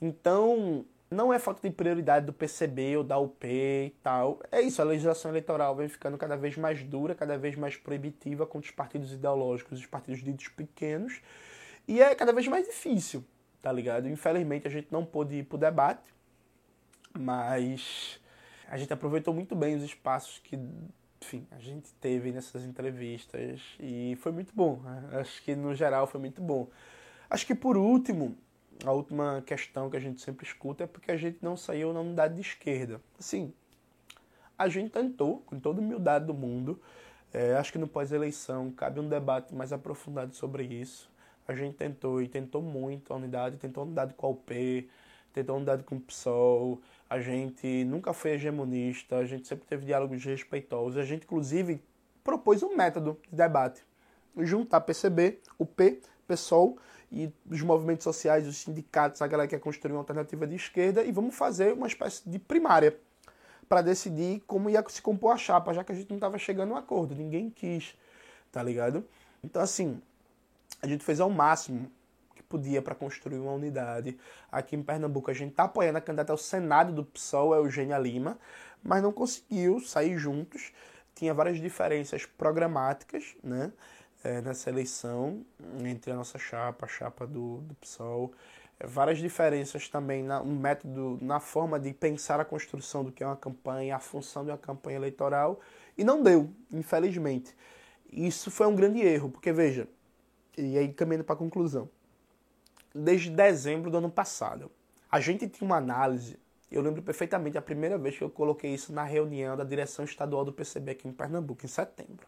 Então, 0.00 0.84
não 1.12 1.32
é 1.32 1.38
falta 1.38 1.68
de 1.68 1.74
prioridade 1.74 2.26
do 2.26 2.32
PCB 2.32 2.96
ou 2.96 3.04
da 3.04 3.18
UP 3.18 3.46
e 3.46 3.94
tal. 4.02 4.40
É 4.50 4.60
isso, 4.60 4.80
a 4.80 4.84
legislação 4.84 5.30
eleitoral 5.30 5.76
vem 5.76 5.88
ficando 5.88 6.16
cada 6.16 6.36
vez 6.36 6.56
mais 6.56 6.82
dura, 6.82 7.14
cada 7.14 7.36
vez 7.36 7.54
mais 7.54 7.76
proibitiva 7.76 8.46
contra 8.46 8.70
os 8.70 8.74
partidos 8.74 9.12
ideológicos, 9.12 9.78
os 9.78 9.86
partidos 9.86 10.22
ditos 10.22 10.48
pequenos. 10.48 11.20
E 11.86 12.00
é 12.00 12.14
cada 12.14 12.32
vez 12.32 12.48
mais 12.48 12.66
difícil, 12.66 13.24
tá 13.60 13.70
ligado? 13.70 14.08
Infelizmente 14.08 14.66
a 14.66 14.70
gente 14.70 14.88
não 14.90 15.04
pôde 15.04 15.36
ir 15.36 15.44
pro 15.44 15.58
debate, 15.58 16.02
mas 17.18 18.20
a 18.68 18.76
gente 18.76 18.92
aproveitou 18.92 19.34
muito 19.34 19.54
bem 19.54 19.76
os 19.76 19.82
espaços 19.82 20.38
que 20.38 20.58
enfim, 21.22 21.46
a 21.52 21.58
gente 21.58 21.92
teve 22.00 22.32
nessas 22.32 22.64
entrevistas 22.64 23.60
e 23.78 24.16
foi 24.20 24.32
muito 24.32 24.52
bom. 24.54 24.80
Acho 25.12 25.42
que 25.42 25.54
no 25.54 25.72
geral 25.74 26.06
foi 26.06 26.20
muito 26.20 26.42
bom. 26.42 26.68
Acho 27.30 27.46
que 27.46 27.54
por 27.54 27.76
último, 27.76 28.36
a 28.84 28.90
última 28.90 29.42
questão 29.46 29.88
que 29.88 29.96
a 29.96 30.00
gente 30.00 30.20
sempre 30.20 30.44
escuta 30.44 30.84
é 30.84 30.86
porque 30.86 31.12
a 31.12 31.16
gente 31.16 31.38
não 31.40 31.56
saiu 31.56 31.92
na 31.92 32.00
unidade 32.00 32.34
de 32.34 32.40
esquerda. 32.40 33.00
Assim, 33.18 33.52
a 34.58 34.68
gente 34.68 34.90
tentou, 34.90 35.38
com 35.46 35.58
toda 35.58 35.80
a 35.80 35.82
humildade 35.82 36.26
do 36.26 36.34
mundo, 36.34 36.80
é, 37.32 37.54
acho 37.54 37.72
que 37.72 37.78
no 37.78 37.88
pós-eleição 37.88 38.70
cabe 38.72 39.00
um 39.00 39.08
debate 39.08 39.54
mais 39.54 39.72
aprofundado 39.72 40.34
sobre 40.34 40.64
isso. 40.64 41.10
A 41.46 41.54
gente 41.54 41.76
tentou 41.76 42.20
e 42.20 42.28
tentou 42.28 42.60
muito 42.60 43.12
a 43.12 43.16
unidade, 43.16 43.56
tentou 43.56 43.82
a 43.82 43.86
unidade 43.86 44.14
com 44.14 44.26
a 44.26 44.30
UP, 44.30 44.90
tentou 45.32 45.54
a 45.54 45.56
unidade 45.56 45.82
com 45.84 45.96
o 45.96 46.00
PSOL, 46.00 46.80
a 47.12 47.20
gente 47.20 47.84
nunca 47.84 48.14
foi 48.14 48.30
hegemonista, 48.30 49.16
a 49.16 49.24
gente 49.26 49.46
sempre 49.46 49.66
teve 49.66 49.84
diálogos 49.84 50.24
respeitosos, 50.24 50.96
a 50.96 51.04
gente 51.04 51.24
inclusive 51.24 51.78
propôs 52.24 52.62
um 52.62 52.74
método 52.74 53.20
de 53.28 53.36
debate, 53.36 53.84
juntar 54.38 54.80
PCB, 54.80 55.38
UP, 55.58 56.00
PSOL 56.26 56.78
e 57.10 57.30
os 57.50 57.60
movimentos 57.60 58.04
sociais, 58.04 58.48
os 58.48 58.56
sindicatos, 58.56 59.20
a 59.20 59.26
galera 59.26 59.46
que 59.46 59.54
quer 59.54 59.60
construir 59.60 59.92
uma 59.92 59.98
alternativa 59.98 60.46
de 60.46 60.56
esquerda 60.56 61.04
e 61.04 61.12
vamos 61.12 61.34
fazer 61.34 61.74
uma 61.74 61.86
espécie 61.86 62.26
de 62.26 62.38
primária 62.38 62.98
para 63.68 63.82
decidir 63.82 64.42
como 64.46 64.70
ia 64.70 64.82
se 64.88 65.02
compor 65.02 65.34
a 65.34 65.36
chapa, 65.36 65.74
já 65.74 65.84
que 65.84 65.92
a 65.92 65.94
gente 65.94 66.08
não 66.08 66.16
estava 66.16 66.38
chegando 66.38 66.70
a 66.70 66.76
um 66.76 66.78
acordo, 66.78 67.14
ninguém 67.14 67.50
quis, 67.50 67.94
tá 68.50 68.62
ligado? 68.62 69.04
Então 69.44 69.60
assim, 69.60 70.00
a 70.80 70.86
gente 70.86 71.04
fez 71.04 71.20
ao 71.20 71.28
máximo 71.28 71.92
podia 72.52 72.82
para 72.82 72.94
construir 72.94 73.38
uma 73.38 73.52
unidade. 73.52 74.18
Aqui 74.50 74.76
em 74.76 74.82
Pernambuco 74.82 75.30
a 75.30 75.34
gente 75.34 75.52
está 75.52 75.64
apoiando 75.64 75.96
a 75.96 76.02
candidata 76.02 76.32
ao 76.32 76.36
Senado 76.36 76.92
do 76.92 77.02
PSOL, 77.02 77.54
Eugênia 77.54 77.96
Lima, 77.96 78.38
mas 78.82 79.02
não 79.02 79.10
conseguiu 79.10 79.80
sair 79.80 80.18
juntos. 80.18 80.70
Tinha 81.14 81.32
várias 81.32 81.58
diferenças 81.58 82.26
programáticas 82.26 83.34
né, 83.42 83.72
é, 84.22 84.42
nessa 84.42 84.68
eleição 84.68 85.46
entre 85.82 86.12
a 86.12 86.14
nossa 86.14 86.38
chapa, 86.38 86.84
a 86.84 86.88
chapa 86.88 87.26
do, 87.26 87.58
do 87.62 87.74
PSOL. 87.76 88.32
É, 88.78 88.86
várias 88.86 89.18
diferenças 89.18 89.88
também 89.88 90.22
no 90.22 90.44
método, 90.44 91.18
na 91.22 91.40
forma 91.40 91.80
de 91.80 91.94
pensar 91.94 92.38
a 92.38 92.44
construção 92.44 93.02
do 93.02 93.10
que 93.10 93.22
é 93.22 93.26
uma 93.26 93.36
campanha, 93.36 93.96
a 93.96 93.98
função 93.98 94.44
de 94.44 94.50
uma 94.50 94.58
campanha 94.58 94.96
eleitoral. 94.96 95.58
E 95.96 96.04
não 96.04 96.22
deu, 96.22 96.50
infelizmente. 96.70 97.56
Isso 98.12 98.50
foi 98.50 98.66
um 98.66 98.76
grande 98.76 99.00
erro, 99.00 99.30
porque 99.30 99.50
veja, 99.52 99.88
e 100.58 100.76
aí 100.76 100.92
caminhando 100.92 101.24
para 101.24 101.34
a 101.34 101.38
conclusão 101.38 101.88
desde 102.94 103.30
dezembro 103.30 103.90
do 103.90 103.98
ano 103.98 104.10
passado. 104.10 104.70
A 105.10 105.20
gente 105.20 105.48
tinha 105.48 105.66
uma 105.66 105.76
análise, 105.76 106.38
eu 106.70 106.82
lembro 106.82 107.02
perfeitamente 107.02 107.58
a 107.58 107.62
primeira 107.62 107.98
vez 107.98 108.16
que 108.16 108.24
eu 108.24 108.30
coloquei 108.30 108.72
isso 108.72 108.92
na 108.92 109.02
reunião 109.02 109.56
da 109.56 109.64
direção 109.64 110.04
estadual 110.04 110.44
do 110.44 110.52
PCB 110.52 110.92
aqui 110.92 111.08
em 111.08 111.12
Pernambuco, 111.12 111.64
em 111.64 111.68
setembro. 111.68 112.26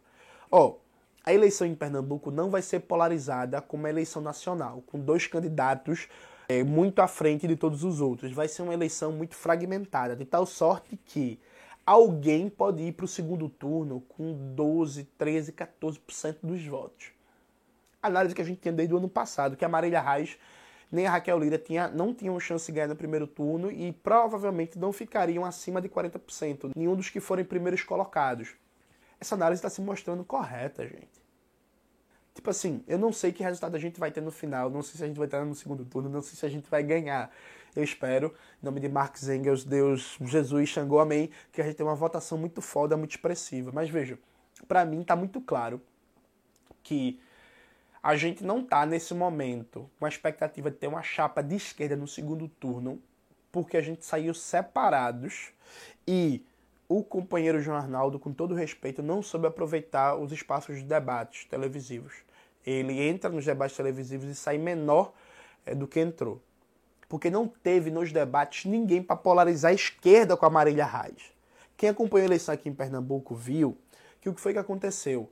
Ó, 0.50 0.66
oh, 0.66 0.79
a 1.24 1.33
eleição 1.33 1.66
em 1.66 1.74
Pernambuco 1.74 2.31
não 2.31 2.50
vai 2.50 2.61
ser 2.61 2.81
polarizada 2.81 3.61
como 3.62 3.87
a 3.87 3.90
eleição 3.90 4.20
nacional, 4.20 4.83
com 4.87 4.98
dois 4.98 5.27
candidatos 5.27 6.09
é, 6.48 6.62
muito 6.62 7.00
à 7.00 7.09
frente 7.09 7.48
de 7.48 7.57
todos 7.57 7.83
os 7.83 8.00
outros. 8.00 8.33
Vai 8.33 8.48
ser 8.48 8.62
uma 8.62 8.74
eleição 8.74 9.12
muito 9.12 9.35
fragmentada, 9.35 10.14
de 10.14 10.27
tal 10.27 10.44
sorte 10.44 10.98
que 11.07 11.40
alguém 11.87 12.50
pode 12.50 12.83
ir 12.83 12.92
para 12.92 13.05
o 13.05 13.09
segundo 13.09 13.48
turno 13.48 14.03
com 14.09 14.55
12, 14.55 15.05
13, 15.16 15.53
14% 15.53 16.37
dos 16.42 16.64
votos 16.66 17.14
análise 18.07 18.35
que 18.35 18.42
a 18.42 18.44
gente 18.44 18.61
tinha 18.61 18.72
desde 18.72 18.94
o 18.94 18.98
ano 18.98 19.09
passado, 19.09 19.57
que 19.57 19.64
a 19.64 19.68
Marília 19.68 20.00
Reis 20.00 20.37
nem 20.94 21.07
a 21.07 21.11
Raquel 21.11 21.38
Lira 21.38 21.59
tinha, 21.59 21.88
não 21.88 22.14
tinham 22.14 22.38
chance 22.38 22.66
de 22.66 22.72
ganhar 22.72 22.88
no 22.88 22.96
primeiro 22.96 23.26
turno 23.26 23.70
e 23.70 23.92
provavelmente 23.92 24.78
não 24.78 24.92
ficariam 24.92 25.44
acima 25.44 25.80
de 25.80 25.88
40%, 25.88 26.72
nenhum 26.76 26.94
dos 26.94 27.11
que 27.11 27.20
forem 27.20 27.44
primeiros 27.44 27.83
colocados. 27.83 28.54
Essa 29.20 29.35
análise 29.35 29.59
está 29.59 29.70
se 29.70 29.80
mostrando 29.80 30.24
correta, 30.24 30.87
gente. 30.87 31.24
Tipo 32.35 32.50
assim, 32.50 32.83
eu 32.87 32.98
não 32.98 33.12
sei 33.12 33.33
que 33.33 33.42
resultado 33.42 33.76
a 33.76 33.78
gente 33.78 33.98
vai 33.98 34.11
ter 34.11 34.20
no 34.20 34.30
final, 34.30 34.68
não 34.68 34.83
sei 34.83 34.96
se 34.96 35.04
a 35.04 35.07
gente 35.07 35.16
vai 35.16 35.26
estar 35.26 35.44
no 35.44 35.54
segundo 35.54 35.85
turno, 35.85 36.09
não 36.09 36.20
sei 36.20 36.37
se 36.37 36.44
a 36.44 36.48
gente 36.48 36.68
vai 36.68 36.83
ganhar. 36.83 37.30
Eu 37.74 37.83
espero, 37.83 38.35
em 38.62 38.66
nome 38.66 38.80
de 38.80 38.88
Marx 38.88 39.28
Engels, 39.28 39.64
Deus, 39.64 40.16
Jesus, 40.20 40.68
Xangô, 40.68 40.98
amém, 40.98 41.30
que 41.52 41.61
a 41.61 41.64
gente 41.64 41.76
tenha 41.76 41.88
uma 41.88 41.94
votação 41.94 42.37
muito 42.37 42.61
foda, 42.61 42.96
muito 42.96 43.12
expressiva. 43.12 43.70
Mas 43.72 43.88
veja, 43.88 44.18
para 44.66 44.85
mim 44.85 45.00
está 45.00 45.14
muito 45.14 45.40
claro 45.40 45.80
que 46.83 47.20
a 48.05 48.17
gente 48.17 48.45
não 48.45 48.61
está 48.61 48.85
nesse 48.85 49.14
momento 49.14 49.90
com 49.99 50.05
a 50.05 50.09
expectativa 50.11 50.71
de 50.71 50.77
ter 50.77 50.87
uma 50.87 51.03
chapa 51.03 51.43
de 51.43 51.57
esquerda 51.57 51.97
no 51.97 52.07
segundo 52.07 52.47
turno, 52.47 53.01
porque 53.51 53.79
a 53.79 53.81
gente 53.81 54.05
saiu 54.05 54.35
separados 54.35 55.55
e 56.07 56.45
o 56.87 57.03
companheiro 57.03 57.62
João 57.62 57.79
Arnaldo, 57.79 58.19
com 58.19 58.31
todo 58.31 58.55
respeito, 58.55 59.03
não 59.03 59.23
soube 59.23 59.47
aproveitar 59.47 60.17
os 60.17 60.33
espaços 60.33 60.77
de 60.77 60.85
debates 60.85 61.47
televisivos. 61.47 62.12
Ele 62.67 63.01
entra 63.01 63.31
nos 63.31 63.47
debates 63.47 63.75
televisivos 63.75 64.29
e 64.29 64.35
sai 64.35 64.59
menor 64.59 65.14
é, 65.64 65.75
do 65.75 65.88
que 65.88 65.99
entrou. 65.99 66.43
Porque 67.09 67.31
não 67.31 67.49
teve 67.49 67.90
nos 67.90 68.12
debates 68.12 68.67
ninguém 68.67 69.03
para 69.03 69.17
polarizar 69.17 69.71
a 69.71 69.75
esquerda 69.75 70.37
com 70.37 70.45
a 70.45 70.51
Marília 70.51 70.85
Reis. 70.85 71.33
Quem 71.75 71.88
acompanhou 71.88 72.25
a 72.25 72.29
eleição 72.29 72.53
aqui 72.53 72.69
em 72.69 72.75
Pernambuco 72.75 73.35
viu 73.35 73.79
que 74.21 74.29
o 74.29 74.35
que 74.35 74.43
foi 74.43 74.53
que 74.53 74.59
aconteceu? 74.59 75.31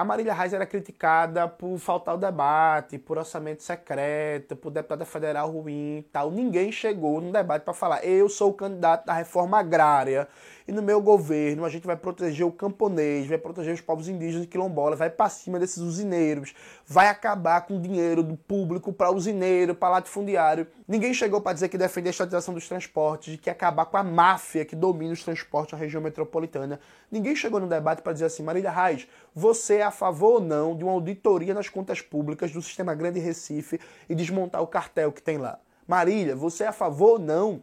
A 0.00 0.04
Marília 0.04 0.32
Reis 0.32 0.54
era 0.54 0.64
criticada 0.64 1.46
por 1.46 1.76
faltar 1.76 2.14
o 2.14 2.16
debate, 2.16 2.96
por 2.96 3.18
orçamento 3.18 3.62
secreto, 3.62 4.56
por 4.56 4.70
deputada 4.70 5.04
federal 5.04 5.50
ruim 5.50 6.02
tal. 6.10 6.30
Ninguém 6.30 6.72
chegou 6.72 7.20
no 7.20 7.30
debate 7.30 7.64
para 7.64 7.74
falar: 7.74 8.02
eu 8.02 8.26
sou 8.26 8.48
o 8.48 8.54
candidato 8.54 9.04
da 9.04 9.12
reforma 9.12 9.58
agrária 9.58 10.26
e 10.70 10.72
no 10.72 10.80
meu 10.80 11.00
governo 11.02 11.64
a 11.64 11.68
gente 11.68 11.84
vai 11.84 11.96
proteger 11.96 12.46
o 12.46 12.52
camponês, 12.52 13.26
vai 13.26 13.36
proteger 13.36 13.74
os 13.74 13.80
povos 13.80 14.08
indígenas 14.08 14.44
e 14.44 14.46
quilombolas, 14.46 14.96
vai 14.96 15.10
para 15.10 15.28
cima 15.28 15.58
desses 15.58 15.78
usineiros, 15.78 16.54
vai 16.86 17.08
acabar 17.08 17.62
com 17.62 17.76
o 17.76 17.80
dinheiro 17.80 18.22
do 18.22 18.36
público 18.36 18.92
para 18.92 19.10
usineiro, 19.10 19.74
para 19.74 19.88
latifundiário. 19.88 20.68
Ninguém 20.86 21.12
chegou 21.12 21.40
para 21.40 21.54
dizer 21.54 21.68
que 21.68 21.76
defende 21.76 22.06
a 22.06 22.10
estatização 22.12 22.54
dos 22.54 22.68
transportes, 22.68 23.32
de 23.32 23.38
que 23.38 23.50
acabar 23.50 23.84
com 23.86 23.96
a 23.96 24.04
máfia 24.04 24.64
que 24.64 24.76
domina 24.76 25.12
os 25.12 25.24
transportes 25.24 25.72
na 25.72 25.78
região 25.78 26.00
metropolitana. 26.00 26.78
Ninguém 27.10 27.34
chegou 27.34 27.58
no 27.58 27.66
debate 27.66 28.00
para 28.00 28.12
dizer 28.12 28.26
assim, 28.26 28.44
Marília 28.44 28.70
Reis, 28.70 29.08
você 29.34 29.78
é 29.78 29.82
a 29.82 29.90
favor 29.90 30.34
ou 30.34 30.40
não 30.40 30.76
de 30.76 30.84
uma 30.84 30.92
auditoria 30.92 31.52
nas 31.52 31.68
contas 31.68 32.00
públicas 32.00 32.52
do 32.52 32.62
Sistema 32.62 32.94
Grande 32.94 33.18
Recife 33.18 33.80
e 34.08 34.14
desmontar 34.14 34.62
o 34.62 34.68
cartel 34.68 35.10
que 35.10 35.20
tem 35.20 35.36
lá? 35.36 35.58
Marília, 35.84 36.36
você 36.36 36.62
é 36.62 36.68
a 36.68 36.72
favor 36.72 37.14
ou 37.14 37.18
não 37.18 37.60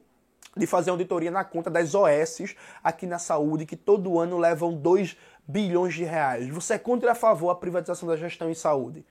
de 0.57 0.67
fazer 0.67 0.89
auditoria 0.89 1.31
na 1.31 1.43
conta 1.43 1.69
das 1.69 1.93
OS 1.95 2.55
aqui 2.83 3.05
na 3.05 3.19
saúde, 3.19 3.65
que 3.65 3.75
todo 3.75 4.19
ano 4.19 4.37
levam 4.37 4.73
2 4.73 5.17
bilhões 5.47 5.93
de 5.93 6.03
reais. 6.03 6.47
Você 6.49 6.73
é 6.73 6.77
contra 6.77 7.07
ou 7.07 7.11
a 7.11 7.15
favor 7.15 7.49
a 7.49 7.55
privatização 7.55 8.07
da 8.07 8.17
gestão 8.17 8.49
em 8.49 8.53
saúde? 8.53 9.05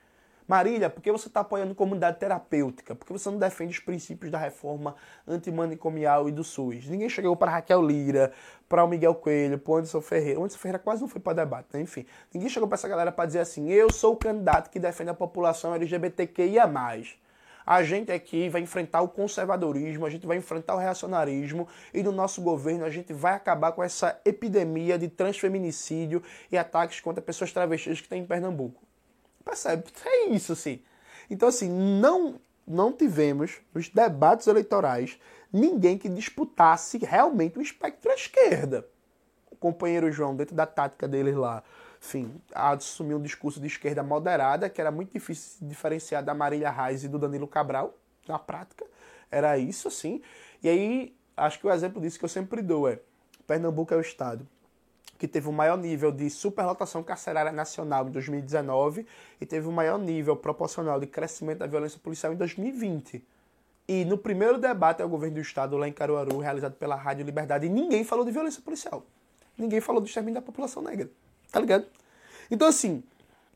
Marília, 0.47 0.89
por 0.89 1.01
que 1.01 1.11
você 1.11 1.27
está 1.27 1.41
apoiando 1.41 1.75
comunidade 1.75 2.19
terapêutica? 2.19 2.95
Por 2.95 3.05
que 3.05 3.11
você 3.11 3.29
não 3.29 3.37
defende 3.37 3.73
os 3.73 3.79
princípios 3.79 4.31
da 4.31 4.37
reforma 4.37 4.95
antimanicomial 5.27 6.29
e 6.29 6.31
do 6.31 6.41
SUS? 6.41 6.87
Ninguém 6.87 7.09
chegou 7.09 7.35
para 7.35 7.51
Raquel 7.51 7.85
Lira, 7.85 8.31
para 8.69 8.81
o 8.81 8.87
Miguel 8.87 9.13
Coelho, 9.13 9.59
para 9.59 9.73
o 9.73 9.75
Anderson 9.75 9.99
Ferreira. 9.99 10.39
O 10.39 10.43
Anderson 10.43 10.57
Ferreira 10.57 10.79
quase 10.79 11.01
não 11.01 11.09
foi 11.09 11.19
para 11.19 11.33
debate, 11.33 11.67
né? 11.73 11.81
enfim. 11.81 12.05
Ninguém 12.33 12.47
chegou 12.47 12.65
para 12.65 12.75
essa 12.75 12.87
galera 12.87 13.11
para 13.11 13.25
dizer 13.25 13.39
assim: 13.39 13.69
eu 13.69 13.91
sou 13.91 14.13
o 14.13 14.15
candidato 14.15 14.69
que 14.69 14.79
defende 14.79 15.09
a 15.09 15.13
população 15.13 15.75
LGBTQIA. 15.75 16.65
A 17.67 17.83
gente 17.83 18.13
aqui 18.13 18.47
vai 18.47 18.61
enfrentar 18.61 19.01
o 19.01 19.09
conservadorismo, 19.09 20.05
a 20.05 20.09
gente 20.09 20.25
vai 20.25 20.37
enfrentar 20.37 20.75
o 20.75 20.77
reacionarismo 20.77 21.67
e 21.93 22.01
no 22.01 22.13
nosso 22.13 22.41
governo 22.41 22.85
a 22.85 22.89
gente 22.89 23.11
vai 23.11 23.33
acabar 23.33 23.73
com 23.73 23.83
essa 23.83 24.17
epidemia 24.23 24.97
de 24.97 25.09
transfeminicídio 25.09 26.23
e 26.49 26.57
ataques 26.57 27.01
contra 27.01 27.21
pessoas 27.21 27.51
travestis 27.51 27.99
que 27.99 28.07
tem 28.07 28.21
em 28.21 28.25
Pernambuco. 28.25 28.81
Percebe? 29.43 29.83
É 30.05 30.29
isso, 30.29 30.55
sim. 30.55 30.81
Então, 31.29 31.49
assim, 31.49 31.69
não, 31.69 32.39
não 32.65 32.93
tivemos 32.93 33.59
nos 33.73 33.89
debates 33.89 34.47
eleitorais 34.47 35.19
ninguém 35.51 35.97
que 35.97 36.07
disputasse 36.07 36.97
realmente 36.99 37.59
o 37.59 37.61
espectro 37.61 38.09
à 38.09 38.15
esquerda. 38.15 38.87
O 39.51 39.57
companheiro 39.57 40.09
João, 40.09 40.33
dentro 40.33 40.55
da 40.55 40.65
tática 40.65 41.05
deles 41.05 41.35
lá, 41.35 41.61
enfim, 42.01 42.33
assumiu 42.53 43.17
um 43.17 43.21
discurso 43.21 43.59
de 43.59 43.67
esquerda 43.67 44.03
moderada, 44.03 44.69
que 44.69 44.79
era 44.79 44.91
muito 44.91 45.11
difícil 45.13 45.57
de 45.61 45.67
diferenciar 45.67 46.23
da 46.23 46.33
Marília 46.33 46.69
Reis 46.69 47.03
e 47.03 47.07
do 47.07 47.17
Danilo 47.17 47.47
Cabral, 47.47 47.93
na 48.27 48.37
prática. 48.37 48.85
Era 49.31 49.57
isso, 49.57 49.87
assim. 49.87 50.21
E 50.61 50.69
aí, 50.69 51.15
acho 51.35 51.59
que 51.59 51.67
o 51.67 51.71
exemplo 51.71 52.01
disso 52.01 52.17
que 52.17 52.25
eu 52.25 52.29
sempre 52.29 52.61
dou 52.61 52.87
é: 52.87 52.99
Pernambuco 53.45 53.93
é 53.93 53.97
o 53.97 54.01
estado 54.01 54.47
que 55.17 55.27
teve 55.27 55.49
o 55.49 55.51
maior 55.51 55.77
nível 55.77 56.11
de 56.11 56.29
superlotação 56.29 57.01
carcerária 57.01 57.51
nacional 57.51 58.07
em 58.07 58.11
2019 58.11 59.05
e 59.41 59.45
teve 59.45 59.67
o 59.67 59.71
maior 59.71 59.97
nível 59.97 60.35
proporcional 60.35 60.99
de 60.99 61.07
crescimento 61.07 61.59
da 61.59 61.67
violência 61.67 61.99
policial 61.99 62.31
em 62.31 62.35
2020. 62.35 63.23
E 63.87 64.05
no 64.05 64.17
primeiro 64.17 64.57
debate 64.57 65.01
ao 65.01 65.09
governo 65.09 65.35
do 65.35 65.41
estado 65.41 65.77
lá 65.77 65.87
em 65.87 65.93
Caruaru, 65.93 66.37
realizado 66.39 66.73
pela 66.73 66.95
Rádio 66.95 67.25
Liberdade, 67.25 67.69
ninguém 67.69 68.03
falou 68.03 68.25
de 68.25 68.31
violência 68.31 68.61
policial. 68.61 69.05
Ninguém 69.57 69.81
falou 69.81 70.01
do 70.01 70.07
extermínio 70.07 70.39
da 70.39 70.45
população 70.45 70.83
negra. 70.83 71.09
Tá 71.51 71.59
ligado? 71.59 71.85
Então, 72.49 72.67
assim, 72.67 73.03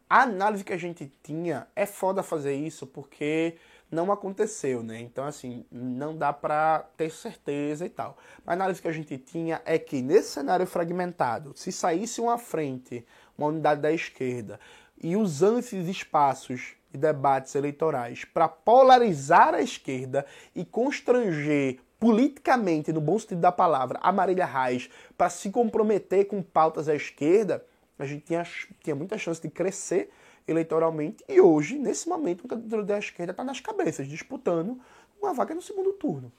a 0.09 0.23
análise 0.23 0.63
que 0.63 0.73
a 0.73 0.77
gente 0.77 1.11
tinha 1.23 1.67
é 1.75 1.85
foda 1.85 2.21
fazer 2.21 2.53
isso 2.53 2.85
porque 2.85 3.55
não 3.91 4.11
aconteceu, 4.11 4.81
né? 4.81 4.99
Então, 5.01 5.25
assim, 5.25 5.65
não 5.71 6.15
dá 6.15 6.31
pra 6.31 6.85
ter 6.95 7.11
certeza 7.11 7.85
e 7.85 7.89
tal. 7.89 8.17
A 8.47 8.53
análise 8.53 8.81
que 8.81 8.87
a 8.87 8.93
gente 8.93 9.17
tinha 9.17 9.61
é 9.65 9.77
que 9.77 10.01
nesse 10.01 10.29
cenário 10.29 10.65
fragmentado, 10.65 11.51
se 11.55 11.71
saísse 11.71 12.21
uma 12.21 12.37
frente, 12.37 13.05
uma 13.37 13.47
unidade 13.47 13.81
da 13.81 13.91
esquerda, 13.91 14.59
e 15.03 15.15
usando 15.17 15.59
esses 15.59 15.87
espaços 15.87 16.75
de 16.91 16.97
debates 16.99 17.55
eleitorais 17.55 18.23
para 18.23 18.47
polarizar 18.47 19.53
a 19.53 19.61
esquerda 19.61 20.25
e 20.55 20.63
constranger 20.63 21.79
politicamente, 21.99 22.91
no 22.91 23.01
bom 23.01 23.17
sentido 23.19 23.41
da 23.41 23.51
palavra, 23.51 23.99
a 24.01 24.11
Marília 24.11 24.45
Reis 24.45 24.89
para 25.17 25.29
se 25.29 25.49
comprometer 25.49 26.25
com 26.25 26.41
pautas 26.41 26.87
à 26.87 26.95
esquerda, 26.95 27.65
a 28.03 28.07
gente 28.07 28.25
tinha, 28.25 28.43
tinha 28.83 28.95
muita 28.95 29.17
chance 29.17 29.41
de 29.41 29.49
crescer 29.49 30.09
eleitoralmente 30.47 31.23
e 31.27 31.39
hoje, 31.39 31.77
nesse 31.77 32.09
momento, 32.09 32.45
o 32.45 32.47
candidato 32.47 32.83
da 32.83 32.97
esquerda 32.97 33.31
está 33.31 33.43
nas 33.43 33.59
cabeças, 33.59 34.07
disputando 34.07 34.79
uma 35.21 35.33
vaga 35.33 35.53
no 35.53 35.61
segundo 35.61 35.93
turno. 35.93 36.31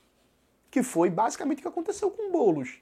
Que 0.70 0.82
foi 0.82 1.08
basicamente 1.08 1.58
o 1.58 1.62
que 1.62 1.68
aconteceu 1.68 2.10
com 2.10 2.32
Boulos. 2.32 2.80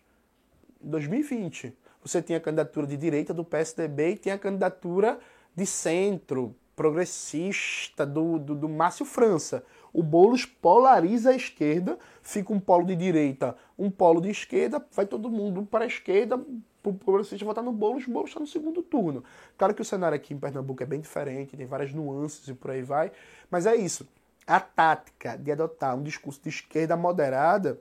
Em 0.82 0.88
2020, 0.88 1.76
você 2.02 2.22
tinha 2.22 2.38
a 2.38 2.40
candidatura 2.40 2.86
de 2.86 2.96
direita 2.96 3.34
do 3.34 3.44
PSDB 3.44 4.12
e 4.12 4.16
tinha 4.16 4.34
a 4.36 4.38
candidatura 4.38 5.18
de 5.54 5.66
centro, 5.66 6.56
progressista 6.74 8.06
do, 8.06 8.38
do, 8.38 8.54
do 8.54 8.68
Márcio 8.68 9.04
França. 9.04 9.62
O 9.92 10.02
Boulos 10.02 10.44
polariza 10.44 11.30
a 11.30 11.36
esquerda, 11.36 11.98
fica 12.22 12.52
um 12.52 12.60
polo 12.60 12.84
de 12.84 12.94
direita, 12.94 13.56
um 13.78 13.90
polo 13.90 14.20
de 14.20 14.30
esquerda, 14.30 14.84
vai 14.92 15.06
todo 15.06 15.30
mundo 15.30 15.64
para 15.64 15.84
a 15.84 15.86
esquerda, 15.86 16.40
o 16.82 16.94
progressista 16.94 17.44
votar 17.44 17.62
no 17.62 17.72
Boulos, 17.72 18.06
o 18.06 18.10
Boulos 18.10 18.30
está 18.30 18.40
no 18.40 18.46
segundo 18.46 18.82
turno. 18.82 19.22
Claro 19.58 19.74
que 19.74 19.82
o 19.82 19.84
cenário 19.84 20.16
aqui 20.16 20.32
em 20.32 20.38
Pernambuco 20.38 20.82
é 20.82 20.86
bem 20.86 21.00
diferente, 21.00 21.56
tem 21.56 21.66
várias 21.66 21.92
nuances 21.92 22.46
e 22.48 22.54
por 22.54 22.70
aí 22.70 22.82
vai, 22.82 23.12
mas 23.50 23.66
é 23.66 23.74
isso. 23.76 24.08
A 24.46 24.58
tática 24.60 25.36
de 25.36 25.52
adotar 25.52 25.96
um 25.96 26.02
discurso 26.02 26.40
de 26.42 26.48
esquerda 26.48 26.96
moderada, 26.96 27.80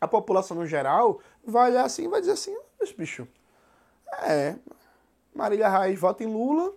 a 0.00 0.08
população 0.08 0.56
no 0.56 0.66
geral 0.66 1.20
vai 1.44 1.70
olhar 1.70 1.84
assim 1.84 2.04
e 2.04 2.08
vai 2.08 2.20
dizer 2.20 2.32
assim, 2.32 2.56
mas 2.78 2.92
bicho, 2.92 3.26
é, 4.22 4.56
Marília 5.34 5.68
Reis 5.68 5.98
vota 5.98 6.24
em 6.24 6.26
Lula, 6.26 6.72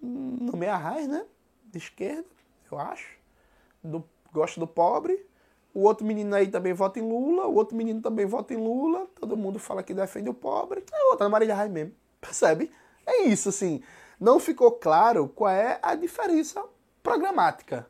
no 0.00 0.56
meia 0.56 0.76
Reis, 0.76 1.08
né, 1.08 1.24
de 1.66 1.78
esquerda, 1.78 2.26
eu 2.70 2.78
acho, 2.78 3.21
do, 3.82 4.04
gosta 4.32 4.58
do 4.60 4.66
pobre, 4.66 5.26
o 5.74 5.82
outro 5.82 6.04
menino 6.04 6.34
aí 6.34 6.48
também 6.48 6.72
vota 6.72 6.98
em 6.98 7.02
Lula, 7.02 7.46
o 7.46 7.54
outro 7.54 7.76
menino 7.76 8.00
também 8.00 8.26
vota 8.26 8.52
em 8.52 8.56
Lula, 8.56 9.06
todo 9.18 9.36
mundo 9.36 9.58
fala 9.58 9.82
que 9.82 9.94
defende 9.94 10.28
o 10.28 10.34
pobre, 10.34 10.84
é 10.92 11.04
outra 11.10 11.28
Marília 11.28 11.54
Reis 11.54 11.70
mesmo, 11.70 11.94
percebe? 12.20 12.70
É 13.06 13.22
isso, 13.24 13.48
assim. 13.48 13.82
Não 14.20 14.38
ficou 14.38 14.70
claro 14.72 15.28
qual 15.28 15.50
é 15.50 15.78
a 15.82 15.94
diferença 15.94 16.62
programática, 17.02 17.86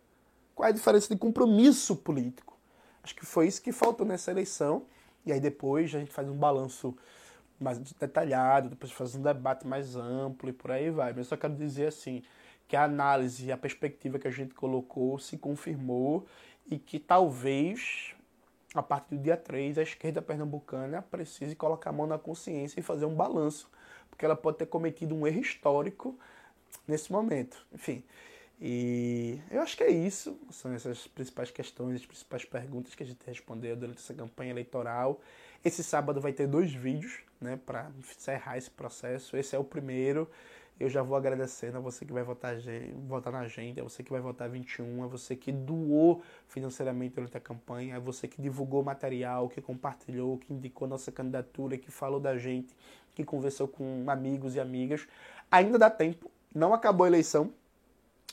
qual 0.54 0.66
é 0.66 0.70
a 0.70 0.74
diferença 0.74 1.12
de 1.12 1.18
compromisso 1.18 1.96
político. 1.96 2.56
Acho 3.02 3.14
que 3.14 3.26
foi 3.26 3.48
isso 3.48 3.60
que 3.60 3.72
faltou 3.72 4.06
nessa 4.06 4.30
eleição, 4.30 4.86
e 5.26 5.32
aí 5.32 5.40
depois 5.40 5.94
a 5.94 5.98
gente 5.98 6.12
faz 6.12 6.28
um 6.28 6.36
balanço 6.36 6.96
mais 7.60 7.78
detalhado, 7.78 8.68
depois 8.68 8.92
faz 8.92 9.14
um 9.14 9.22
debate 9.22 9.66
mais 9.66 9.96
amplo 9.96 10.48
e 10.48 10.52
por 10.52 10.70
aí 10.70 10.90
vai. 10.90 11.10
Mas 11.10 11.18
eu 11.18 11.24
só 11.24 11.36
quero 11.36 11.54
dizer 11.54 11.88
assim, 11.88 12.22
que 12.68 12.76
a 12.76 12.84
análise 12.84 13.52
a 13.52 13.56
perspectiva 13.56 14.18
que 14.18 14.28
a 14.28 14.30
gente 14.30 14.54
colocou 14.54 15.18
se 15.18 15.36
confirmou 15.36 16.26
e 16.70 16.78
que 16.78 16.98
talvez, 16.98 18.14
a 18.74 18.82
partir 18.82 19.16
do 19.16 19.22
dia 19.22 19.36
3, 19.36 19.78
a 19.78 19.82
esquerda 19.82 20.22
pernambucana 20.22 21.02
precise 21.02 21.54
colocar 21.54 21.90
a 21.90 21.92
mão 21.92 22.06
na 22.06 22.18
consciência 22.18 22.80
e 22.80 22.82
fazer 22.82 23.04
um 23.04 23.14
balanço, 23.14 23.70
porque 24.08 24.24
ela 24.24 24.36
pode 24.36 24.58
ter 24.58 24.66
cometido 24.66 25.14
um 25.14 25.26
erro 25.26 25.40
histórico 25.40 26.18
nesse 26.86 27.12
momento. 27.12 27.66
Enfim, 27.72 28.02
e 28.64 29.40
eu 29.50 29.60
acho 29.60 29.76
que 29.76 29.82
é 29.82 29.90
isso. 29.90 30.38
São 30.50 30.72
essas 30.72 31.08
principais 31.08 31.50
questões, 31.50 32.00
as 32.00 32.06
principais 32.06 32.44
perguntas 32.44 32.94
que 32.94 33.02
a 33.02 33.06
gente 33.06 33.18
respondeu 33.26 33.74
durante 33.74 33.98
essa 33.98 34.14
campanha 34.14 34.52
eleitoral. 34.52 35.20
Esse 35.64 35.82
sábado 35.82 36.20
vai 36.20 36.32
ter 36.32 36.46
dois 36.46 36.72
vídeos 36.72 37.18
né, 37.40 37.58
para 37.66 37.90
encerrar 37.98 38.56
esse 38.56 38.70
processo. 38.70 39.36
Esse 39.36 39.56
é 39.56 39.58
o 39.58 39.64
primeiro. 39.64 40.30
Eu 40.80 40.88
já 40.88 41.02
vou 41.02 41.16
agradecendo 41.16 41.78
a 41.78 41.80
você 41.80 42.04
que 42.04 42.12
vai 42.12 42.22
votar, 42.22 42.56
votar 43.06 43.32
na 43.32 43.46
gente, 43.46 43.80
a 43.80 43.84
você 43.84 44.02
que 44.02 44.10
vai 44.10 44.20
votar 44.20 44.48
21, 44.48 45.04
a 45.04 45.06
você 45.06 45.36
que 45.36 45.52
doou 45.52 46.22
financeiramente 46.48 47.14
durante 47.14 47.36
a 47.36 47.40
campanha, 47.40 47.96
a 47.96 48.00
você 48.00 48.26
que 48.26 48.42
divulgou 48.42 48.82
material, 48.82 49.48
que 49.48 49.60
compartilhou, 49.60 50.38
que 50.38 50.52
indicou 50.52 50.88
nossa 50.88 51.12
candidatura, 51.12 51.78
que 51.78 51.90
falou 51.90 52.18
da 52.18 52.36
gente, 52.36 52.74
que 53.14 53.22
conversou 53.22 53.68
com 53.68 54.04
amigos 54.08 54.56
e 54.56 54.60
amigas. 54.60 55.06
Ainda 55.50 55.78
dá 55.78 55.90
tempo, 55.90 56.30
não 56.54 56.74
acabou 56.74 57.04
a 57.04 57.08
eleição. 57.08 57.52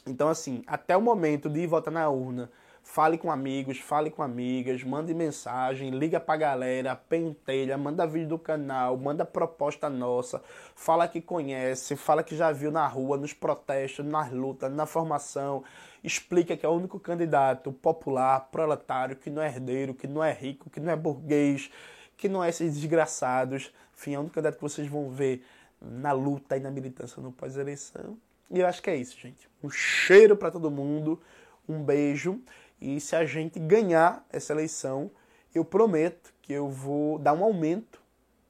Então, 0.08 0.28
assim, 0.30 0.63
até 0.65 0.97
o 0.97 1.02
momento 1.02 1.49
de 1.49 1.67
votar 1.67 1.93
na 1.93 2.10
urna, 2.10 2.49
Fale 2.91 3.19
com 3.19 3.30
amigos, 3.30 3.78
fale 3.78 4.10
com 4.10 4.23
amigas, 4.23 4.84
mande 4.84 5.13
mensagem, 5.13 5.91
liga 5.91 6.19
pra 6.19 6.36
galera, 6.36 6.95
pentelha, 6.95 7.78
manda 7.78 8.08
vídeo 8.08 8.30
do 8.30 8.39
canal, 8.39 8.97
manda 8.97 9.23
proposta 9.23 9.88
nossa, 9.88 10.41
fala 10.75 11.08
que 11.08 11.21
conhece, 11.21 11.95
fala 11.95 12.23
que 12.23 12.36
já 12.36 12.52
viu 12.52 12.71
na 12.71 12.88
rua, 12.88 13.15
nos 13.15 13.32
protestos, 13.32 14.04
nas 14.04 14.32
lutas, 14.32 14.73
na 14.73 14.88
formação, 14.88 15.63
explica 16.04 16.58
que 16.58 16.65
é 16.65 16.69
o 16.69 16.71
único 16.71 16.99
candidato 16.99 17.71
popular, 17.71 18.49
proletário, 18.52 19.15
que 19.15 19.30
não 19.30 19.43
é 19.43 19.49
herdeiro, 19.49 19.93
que 19.93 20.08
não 20.08 20.23
é 20.23 20.34
rico, 20.34 20.67
que 20.67 20.80
não 20.80 20.91
é 20.91 20.95
burguês, 20.95 21.69
que 22.17 22.28
não 22.28 22.43
é 22.43 22.49
esses 22.49 22.73
desgraçados. 22.73 23.71
Enfim, 23.95 24.15
é 24.15 24.17
o 24.17 24.21
único 24.21 24.34
candidato 24.34 24.56
que 24.56 24.63
vocês 24.63 24.88
vão 24.88 25.12
ver 25.12 25.45
na 25.80 26.12
luta 26.12 26.58
e 26.58 26.60
na 26.60 26.71
militância 26.71 27.21
no 27.21 27.32
pós-eleição. 27.32 28.17
E 28.49 28.60
eu 28.60 28.65
acho 28.65 28.82
que 28.82 28.89
é 28.89 28.95
isso, 28.95 29.15
gente. 29.19 29.47
Um 29.63 29.69
cheiro 29.69 30.36
para 30.36 30.49
todo 30.49 30.71
mundo, 30.71 31.21
um 31.67 31.84
beijo. 31.84 32.41
E 32.81 32.99
se 32.99 33.15
a 33.15 33.25
gente 33.25 33.59
ganhar 33.59 34.25
essa 34.29 34.53
eleição, 34.53 35.11
eu 35.53 35.65
prometo 35.65 36.33
que 36.41 36.53
eu 36.53 36.69
vou 36.69 37.19
dar 37.19 37.33
um 37.33 37.43
aumento 37.43 38.01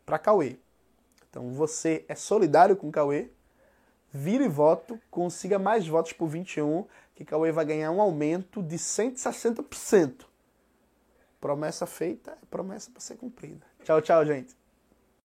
para 0.05 0.19
Cauê. 0.19 0.57
Então 1.29 1.51
você 1.53 2.05
é 2.07 2.15
solidário 2.15 2.75
com 2.75 2.91
Cauê, 2.91 3.29
vire 4.11 4.47
voto, 4.47 4.99
consiga 5.09 5.59
mais 5.59 5.87
votos 5.87 6.13
por 6.13 6.27
21, 6.27 6.85
que 7.15 7.25
Cauê 7.25 7.51
vai 7.51 7.65
ganhar 7.65 7.91
um 7.91 8.01
aumento 8.01 8.61
de 8.63 8.77
160%. 8.77 10.25
Promessa 11.39 11.85
feita 11.85 12.31
é 12.31 12.45
promessa 12.49 12.91
para 12.91 12.99
ser 12.99 13.15
cumprida. 13.15 13.65
Tchau, 13.83 14.01
tchau, 14.01 14.25
gente. 14.25 14.58